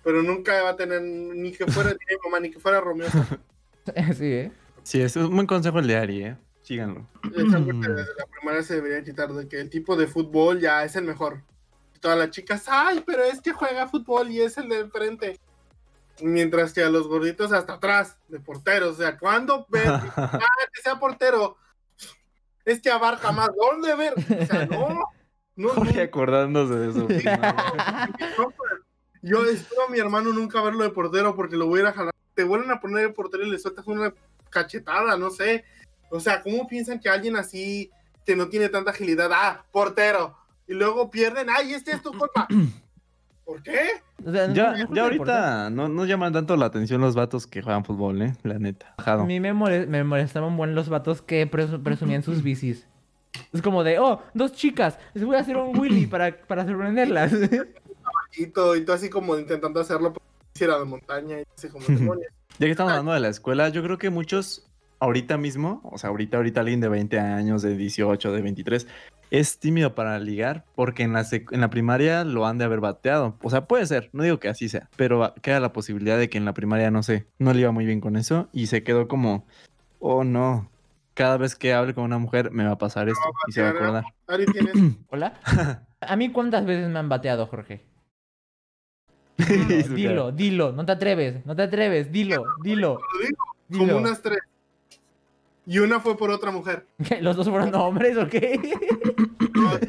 [0.04, 3.08] pero nunca va a tener ni que fuera mamá, ni que fuera Romeo.
[4.16, 4.52] sí, ¿eh?
[4.84, 6.38] Sí, es un buen consejo el de Ari, ¿eh?
[6.64, 7.08] Síganlo.
[7.24, 10.96] Que desde la primaria se debería quitar, de que el tipo de fútbol ya es
[10.96, 11.42] el mejor.
[12.00, 15.40] Todas las chicas, ay, pero es que juega fútbol y es el de frente.
[16.22, 18.94] Mientras que a los gorditos hasta atrás, de porteros.
[18.94, 19.84] O sea, ¿cuándo ven
[20.16, 20.40] ah,
[20.74, 21.58] que sea portero?
[22.66, 23.50] Es que abarca más.
[23.56, 24.14] ¿Dónde ver?
[24.14, 25.04] O sea, no.
[25.56, 26.04] no, Jorge no.
[26.04, 27.08] acordándose de eso.
[28.38, 28.54] No,
[29.24, 31.94] Yo espero a mi hermano nunca verlo de portero porque lo voy a ir a
[31.94, 32.14] jalar.
[32.34, 34.14] Te vuelven a poner de portero y le sueltas una
[34.50, 35.64] cachetada, no sé.
[36.12, 37.90] O sea, ¿cómo piensan que alguien así
[38.26, 40.36] que no tiene tanta agilidad, ah, portero,
[40.68, 42.48] y luego pierden, ay, este es tu culpa?
[43.46, 43.80] ¿Por qué?
[44.24, 47.48] O sea, no- Ya, no ya ahorita no, no llaman tanto la atención los vatos
[47.48, 48.36] que juegan fútbol, ¿eh?
[48.44, 48.94] La neta.
[48.98, 52.86] A mí me, me molestaban buen los vatos que presu- presumían sus bicis.
[53.54, 57.32] Es como de, oh, dos chicas, les voy a hacer un Willy para, para sorprenderlas.
[58.38, 61.86] Y todo, y tú así como intentando hacerlo porque hiciera de montaña y así como
[61.86, 62.32] demonios.
[62.60, 64.70] Ya que estamos hablando de la escuela, yo creo que muchos
[65.02, 68.88] ahorita mismo, o sea, ahorita, ahorita alguien de 20 años, de 18, de 23,
[69.32, 73.36] es tímido para ligar porque en la, en la primaria lo han de haber bateado.
[73.42, 76.38] O sea, puede ser, no digo que así sea, pero queda la posibilidad de que
[76.38, 79.08] en la primaria, no sé, no le iba muy bien con eso y se quedó
[79.08, 79.46] como,
[80.00, 80.70] oh no,
[81.16, 83.70] cada vez que hable con una mujer me va a pasar esto y se va
[83.70, 84.04] a acordar.
[84.28, 84.74] Ari, tienes.
[85.10, 85.34] ¿Hola?
[86.00, 87.84] ¿A mí cuántas veces me han bateado, Jorge?
[89.96, 93.00] Dilo, dilo, no te atreves, no te atreves, dilo, dilo,
[93.68, 93.88] dilo.
[93.88, 94.38] como unas tres.
[95.66, 96.88] Y una fue por otra mujer.
[97.08, 98.60] ¿Qué, ¿Los dos fueron hombres o qué?
[99.54, 99.88] No, sé,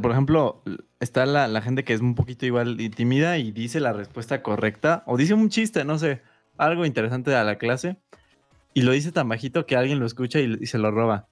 [0.00, 0.62] Por ejemplo,
[1.00, 4.42] está la, la gente que es un poquito igual y tímida y dice la respuesta
[4.42, 6.22] correcta o dice un chiste, no sé,
[6.58, 7.96] algo interesante a la clase
[8.74, 11.26] y lo dice tan bajito que alguien lo escucha y, y se lo roba.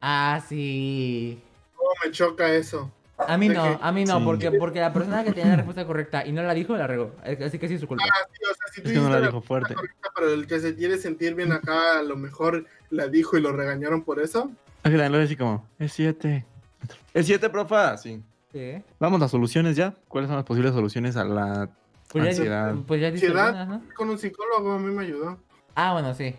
[0.00, 1.40] Ah, sí.
[1.74, 2.90] cómo me choca eso.
[3.28, 3.78] A mí ¿De no, qué?
[3.80, 4.24] a mí no, Sí.
[4.24, 7.12] porque, porque la persona que tenía la respuesta correcta y no la dijo, la regó.
[7.44, 8.04] Así que sí es su culpa.
[8.06, 9.74] Ah, sí, o sea, si tú Es que no la la dijo fuerte.
[9.74, 13.40] correcta, pero el que se quiere sentir bien acá, a lo mejor la dijo y
[13.40, 14.50] lo regañaron por eso.
[14.82, 16.44] Final lo así como, es siete.
[17.14, 17.96] Es siete, profa.
[17.96, 18.22] Sí.
[18.52, 18.82] Sí.
[18.98, 19.94] Vamos a las soluciones ya.
[20.08, 21.68] ¿Cuáles son las posibles soluciones a la
[22.10, 22.74] Pues ya, ansiedad?
[22.86, 23.80] pues ya Ansiedad.
[23.96, 25.38] Con un psicólogo a mí me ayudó.
[25.74, 26.34] Ah, bueno, sí.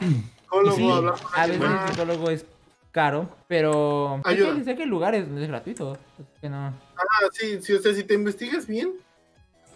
[0.00, 2.46] Psicólogo, Sí, hablar con a veces el psicólogo es
[2.92, 4.54] caro, pero sé Ayuda.
[4.54, 5.92] que, sé que el lugar es, es gratuito.
[5.92, 6.66] así que no.
[6.96, 8.92] Ah, sí, sí, o sea, si te investigas bien,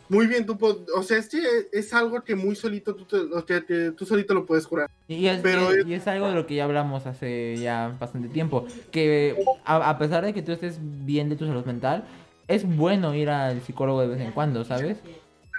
[0.08, 0.56] muy bien, tú
[0.94, 1.38] o sea, este
[1.72, 4.88] es algo que muy solito tú, te- o sea, que tú solito lo puedes curar.
[5.08, 7.56] Y, es, Pero y es- es- y es algo de lo que ya hablamos hace
[7.56, 8.66] ya bastante tiempo.
[8.92, 12.04] Que a, a pesar de que tú estés bien de tu salud mental,
[12.46, 14.98] es bueno ir al psicólogo de vez en cuando, ¿sabes?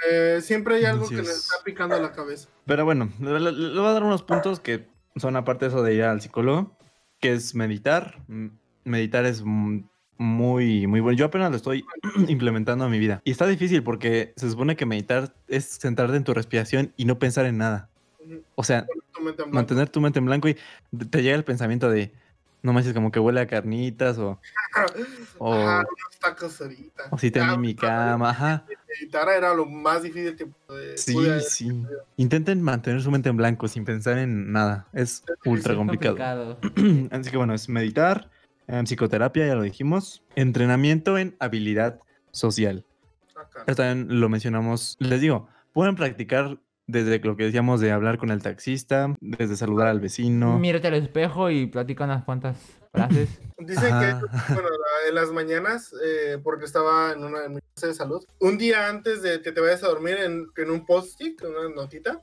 [0.10, 1.38] Eh, siempre hay algo Así que le es.
[1.39, 2.47] está picando la cabeza.
[2.66, 4.86] Pero bueno, le, le- le voy a dar unos puntos que
[5.18, 6.76] son aparte de eso de ir al psicólogo,
[7.20, 8.24] que es meditar.
[8.84, 11.18] Meditar es muy, muy bueno.
[11.18, 11.84] Yo apenas lo estoy
[12.28, 13.22] implementando en mi vida.
[13.24, 17.20] Y está difícil porque se supone que meditar es centrarte en tu respiración y no
[17.20, 17.89] pensar en nada.
[18.55, 20.57] O sea, Tu mantener tu mente en blanco y
[21.09, 22.11] te llega el pensamiento de,
[22.64, 24.39] no manches, como que huele a carnitas o,
[25.39, 27.03] o, Ajá, unos tacos ahorita.
[27.12, 28.30] o si tengo Ah, en mi cama.
[28.30, 28.66] Ajá.
[28.99, 30.97] Meditar era lo más difícil que pude.
[30.97, 31.84] Sí, pude- sí.
[32.18, 34.88] Intenten mantener su mente en blanco sin pensar en nada.
[34.93, 36.60] Es ultra Es complicado.
[37.12, 38.30] Así que bueno, es meditar,
[38.68, 41.99] em, psicoterapia, ya lo dijimos, entrenamiento en habilidad
[42.32, 42.84] social.
[43.36, 43.60] Acá.
[43.68, 48.31] Esto también lo mencionamos, les digo, pueden practicar desde lo que decíamos de hablar con
[48.31, 50.57] el taxista, desde saludar al vecino.
[50.57, 52.57] Mírate al espejo y platica unas cuantas
[52.93, 53.29] frases.
[53.59, 54.21] Dicen Ajá.
[54.21, 54.69] que, bueno,
[55.07, 59.21] en las mañanas, eh, porque estaba en una en clase de salud, un día antes
[59.21, 62.21] de que te vayas a dormir en, en un post-it, en una notita,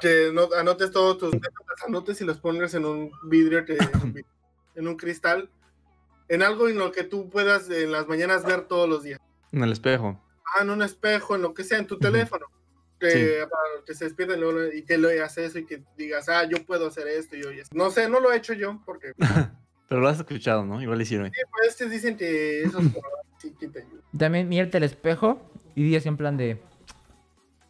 [0.00, 3.76] que no, anotes todos tus las anotes y los pongas en un vidrio, que,
[4.74, 5.50] en, un cristal,
[6.28, 9.20] en algo en lo que tú puedas en las mañanas ver todos los días.
[9.50, 10.20] En el espejo.
[10.54, 12.46] Ah, en un espejo, en lo que sea, en tu teléfono.
[13.02, 13.26] Que, Sí.
[13.50, 16.64] para que se despierten luego y que lo hagas eso y que digas, ah, yo
[16.64, 17.76] puedo hacer esto y yo y esto.
[17.76, 19.12] No sé, no lo he hecho yo porque
[19.88, 20.80] Pero lo has escuchado, ¿no?
[20.80, 21.30] Igual le sirve.
[21.50, 22.82] pues, estos dicen que esos
[23.38, 24.00] sí que te ayudan.
[24.16, 25.42] También mírate al espejo
[25.74, 26.62] y di así en plan de...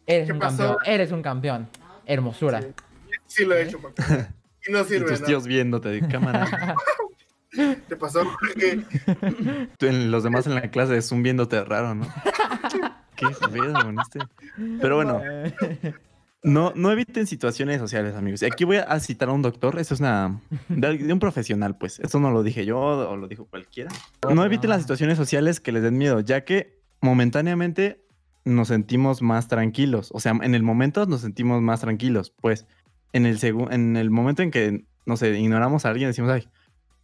[0.05, 0.57] Eres ¿Qué un pasó?
[0.57, 1.69] campeón, eres un campeón.
[2.05, 2.61] Hermosura.
[2.61, 2.67] Sí.
[3.25, 4.03] Sí lo he hecho, papá.
[4.67, 5.25] Y no Y sirve tus nada.
[5.25, 6.75] tíos viéndote de cámara.
[7.87, 8.21] ¿Te pasó?
[8.55, 8.83] Que
[9.77, 12.07] Tú en- los demás en la clase es un viéndote raro, ¿no?
[13.27, 14.19] ¿Qué este?
[14.81, 15.21] Pero bueno,
[16.43, 18.41] no, no eviten situaciones sociales, amigos.
[18.41, 19.79] Y aquí voy a citar a un doctor.
[19.79, 20.41] Esto es una.
[20.69, 21.99] De, un profesional, pues.
[21.99, 23.91] Esto no lo dije yo o lo dijo cualquiera.
[24.33, 28.03] No eviten las situaciones sociales que les den miedo, ya que momentáneamente
[28.45, 30.09] nos sentimos más tranquilos.
[30.13, 32.31] O sea, en el momento nos sentimos más tranquilos.
[32.41, 32.67] Pues
[33.13, 33.39] en el,
[33.71, 36.49] en el momento en que, no sé, ignoramos a alguien, decimos, ay,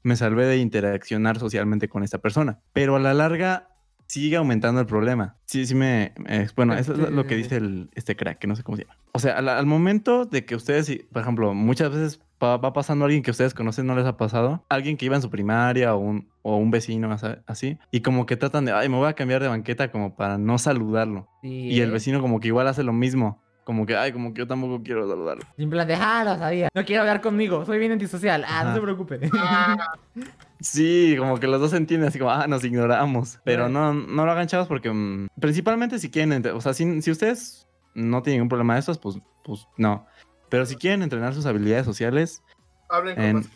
[0.04, 2.60] me salvé de interaccionar socialmente con esta persona.
[2.74, 3.70] Pero a la larga
[4.10, 5.36] sigue aumentando el problema.
[5.46, 6.14] Sí, sí me...
[6.28, 8.84] eh, bueno, eso es lo- que dice el, este crack, que no sé cómo se
[8.84, 8.98] llama.
[9.14, 13.06] O sea, al, al momento de que ustedes, por ejemplo, muchas veces va, va pasando
[13.06, 16.00] alguien que ustedes conocen, no les ha pasado, alguien que iba en su primaria o
[16.00, 19.42] un, o un vecino así, y como que tratan de, ay, me voy a cambiar
[19.44, 21.28] de banqueta como para no saludarlo.
[21.44, 21.94] Sí, Y el ¿eh?
[21.94, 23.42] vecino como que igual hace lo mismo.
[23.64, 25.44] Como que, ay, como que yo tampoco quiero saludarlo.
[25.56, 26.70] En plan de, ah, lo sabía.
[26.74, 28.44] No quiere hablar conmigo, soy bien antisocial.
[28.48, 28.76] Ah, no Ajá.
[28.76, 29.20] se preocupe.
[30.62, 33.40] Sí, como que los dos entienden así como, ah, nos ignoramos.
[33.44, 37.12] Pero no, no lo hagan chavos porque mm, principalmente si quieren, o sea, si, si
[37.12, 40.06] ustedes no tienen ningún problema de estos, pues, pues no.
[40.50, 42.44] Pero si quieren entrenar sus habilidades sociales,
[42.90, 43.50] Hablen con en- más-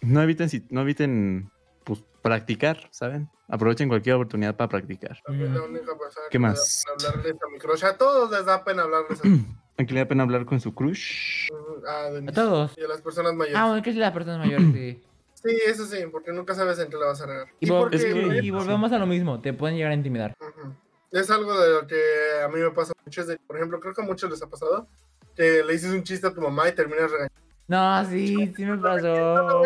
[0.00, 1.48] no eviten, si, no eviten,
[1.84, 3.30] pues, practicar, ¿saben?
[3.48, 5.18] Aprovechen cualquier oportunidad para practicar.
[5.28, 6.84] Es la única persona ¿Qué que da más?
[6.84, 7.84] pena hablarles a mi crush.
[7.84, 9.22] A todos les da pena hablarles a,
[9.80, 11.48] ¿A quién le da pena hablar con su crush?
[11.88, 12.30] a Denise.
[12.30, 12.74] A todos.
[12.76, 13.56] Y a las personas mayores.
[13.60, 15.00] Ah, bueno, que es la persona mayor, sí.
[15.42, 17.46] Sí, eso sí, porque nunca sabes en qué la vas a regar.
[17.60, 20.34] Y, Y vol- es que- y volvemos a lo mismo, te pueden llegar a intimidar.
[20.40, 20.74] Ujú.
[21.10, 22.00] Es algo de lo que
[22.44, 23.20] a mí me pasa mucho.
[23.20, 24.88] Es de, por ejemplo, creo que a muchos les ha pasado
[25.36, 27.34] que le dices un chiste a tu mamá y terminas regañando.
[27.68, 29.62] No, sí, sí me pasó.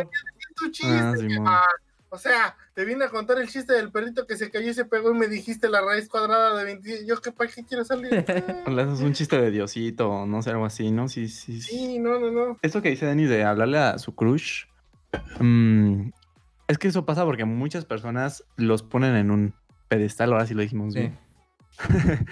[0.56, 1.28] Tu chiste.
[1.46, 1.66] Ah,
[2.10, 4.84] o sea, te vine a contar el chiste del perrito que se cayó y se
[4.84, 7.06] pegó y me dijiste la raíz cuadrada de 20.
[7.06, 8.10] Yo, ¿qué, ¿para qué quiero salir?
[8.66, 11.08] Ah, Le haces un chiste de Diosito no sé, algo así, ¿no?
[11.08, 11.76] Sí, sí, sí.
[11.76, 12.58] sí, no, no, no.
[12.60, 14.64] Esto que dice Denis de hablarle a su crush,
[15.40, 16.10] mm,
[16.68, 19.54] es que eso pasa porque muchas personas los ponen en un
[19.88, 21.00] pedestal, ahora sí lo dijimos Sí.
[21.00, 21.18] bien.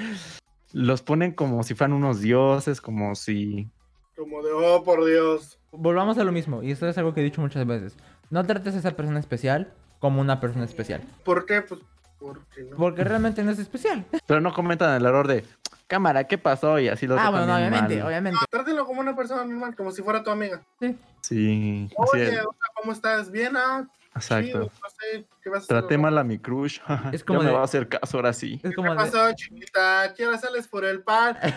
[0.72, 3.68] los ponen como si fueran unos dioses, como si...
[4.16, 5.58] Como de, oh, por Dios.
[5.72, 7.96] Volvamos a lo mismo, y esto es algo que he dicho muchas veces.
[8.30, 11.02] No trates a esa persona especial como una persona especial.
[11.24, 11.62] ¿Por qué?
[11.62, 11.80] Pues,
[12.18, 12.76] porque no.
[12.76, 14.04] Porque realmente no es especial.
[14.26, 15.44] Pero no comentan el error de,
[15.90, 16.78] cámara, ¿qué pasó?
[16.78, 18.06] Y así lo Ah, bueno, no, bien obviamente, mal.
[18.06, 18.38] obviamente.
[18.48, 20.62] Trátelo como una persona normal, como si fuera tu amiga.
[20.80, 22.40] Sí, así Oye, es,
[22.76, 23.30] ¿cómo estás?
[23.30, 23.56] ¿Bien?
[23.56, 24.46] Ah, exacto.
[24.46, 25.78] chido, no sé, ¿qué vas a hacer?
[25.80, 26.78] Traté mal a mi crush.
[27.12, 28.60] Es Ya como me va a hacer caso ahora sí.
[28.62, 28.94] Es ¿Qué de...
[28.94, 30.14] pasó, chiquita?
[30.16, 31.36] ¿Qué hora sales por el pan?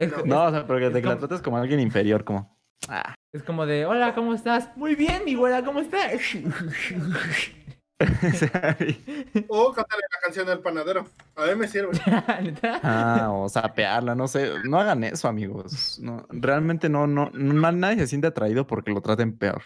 [0.00, 0.24] No.
[0.24, 2.58] No, o sea, porque es te la como- tratas como alguien inferior, como...
[2.88, 4.74] Ah, es como de, hola, ¿cómo estás?
[4.74, 6.12] Muy bien, mi güera, ¿cómo estás?
[9.48, 11.06] O cántale la canción del panadero.
[11.36, 11.90] A ver, me sirve.
[12.82, 14.50] Ah, o sapearla, no sé.
[14.64, 15.98] No hagan eso, amigos.
[16.02, 19.62] No, realmente no, no, no- nadie se siente atraído porque lo traten peor.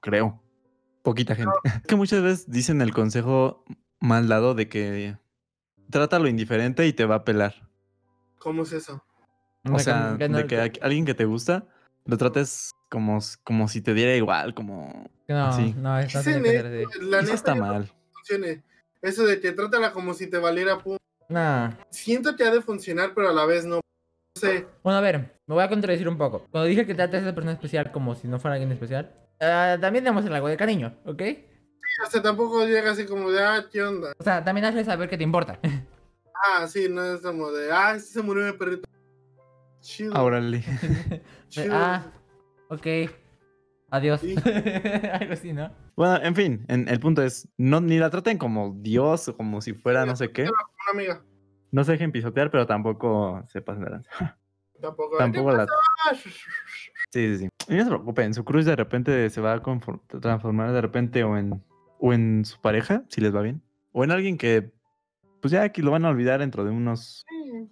[0.00, 0.42] Creo.
[1.02, 1.52] Poquita gente.
[1.64, 3.64] Es que muchas veces dicen el consejo
[4.00, 5.16] mal dado de que
[5.90, 7.54] trata lo indiferente y te va a pelar.
[8.38, 9.02] ¿Cómo es eso?
[9.70, 11.66] O sea, no- de que alguien que te gusta
[12.04, 15.10] lo trates como, como si te diera igual, como...
[15.34, 15.74] no, sí.
[15.76, 17.00] no, eso no eso, así.
[17.02, 17.90] la Eso está mal.
[18.12, 18.62] funcione.
[19.02, 20.96] Eso de que trátala como si te valiera pum.
[21.28, 21.72] Nah.
[21.90, 23.76] Siento que ha de funcionar, pero a la vez no.
[23.76, 23.82] No
[24.34, 24.66] sé.
[24.82, 26.46] Bueno, a ver, me voy a contradecir un poco.
[26.50, 29.76] Cuando dije que trates a esa persona especial como si no fuera alguien especial, ah,
[29.80, 31.22] también demuestra algo de cariño, ¿ok?
[32.06, 34.12] O sea, tampoco llega así como de, ah, ¿qué onda?
[34.18, 35.58] O sea, también hazle saber que te importa.
[36.40, 38.88] Ah, sí, no es como de, ah, se murió mi perrito.
[39.80, 40.22] Chido.
[40.22, 40.62] Órale.
[41.48, 41.74] chido.
[41.74, 42.12] ah,
[42.68, 42.86] ok.
[43.90, 44.20] Adiós.
[44.20, 44.34] Sí.
[45.12, 45.70] algo así, ¿no?
[45.96, 49.60] Bueno, en fin, en- el punto es, no, ni la traten como Dios o como
[49.60, 50.42] si fuera no sé qué.
[50.42, 50.52] Una
[50.92, 51.24] amiga.
[51.70, 54.10] No se dejen pisotear, pero tampoco se pasen de lanza.
[54.80, 55.16] Tampoco.
[55.18, 55.66] Tampoco la...
[57.10, 57.48] Sí, sí, sí.
[57.68, 59.60] Y no se preocupen, su cruz de repente se va a
[60.20, 61.64] transformar de repente o en,
[61.98, 63.60] o en su pareja, si les va bien.
[63.92, 64.70] O en alguien que,
[65.42, 67.68] pues ya que lo van a olvidar dentro de unos sí.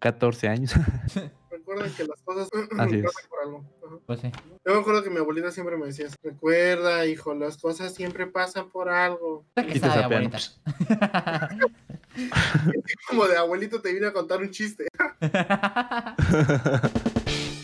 [0.00, 0.74] 14 años.
[1.70, 2.48] Recuerden que las cosas
[2.78, 3.04] Así es.
[3.04, 3.64] pasan por algo.
[3.86, 3.96] Ajá.
[4.06, 4.32] Pues sí.
[4.66, 8.68] Yo me acuerdo que mi abuelita siempre me decía, recuerda, hijo, las cosas siempre pasan
[8.70, 9.44] por algo.
[9.54, 10.32] Que y te sapean.
[13.08, 14.88] Como de abuelito te vine a contar un chiste.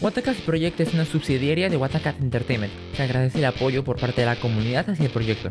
[0.00, 2.72] Watacast Project es una subsidiaria de Watacast Entertainment.
[2.94, 5.50] Se agradece el apoyo por parte de la comunidad hacia el proyecto.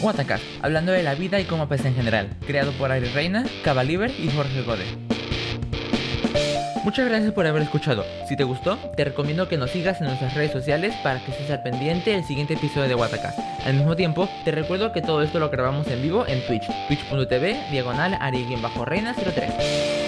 [0.00, 2.36] Watacast, hablando de la vida y cómo pesa en general.
[2.46, 4.84] Creado por Ari Reina, Cabaliber y Jorge Gode.
[6.84, 8.04] Muchas gracias por haber escuchado.
[8.28, 11.50] Si te gustó, te recomiendo que nos sigas en nuestras redes sociales para que estés
[11.50, 13.38] al pendiente del siguiente episodio de Watacast.
[13.64, 17.70] Al mismo tiempo, te recuerdo que todo esto lo grabamos en vivo en Twitch, twitch.tv,
[17.70, 20.03] diagonal, ari-reina03.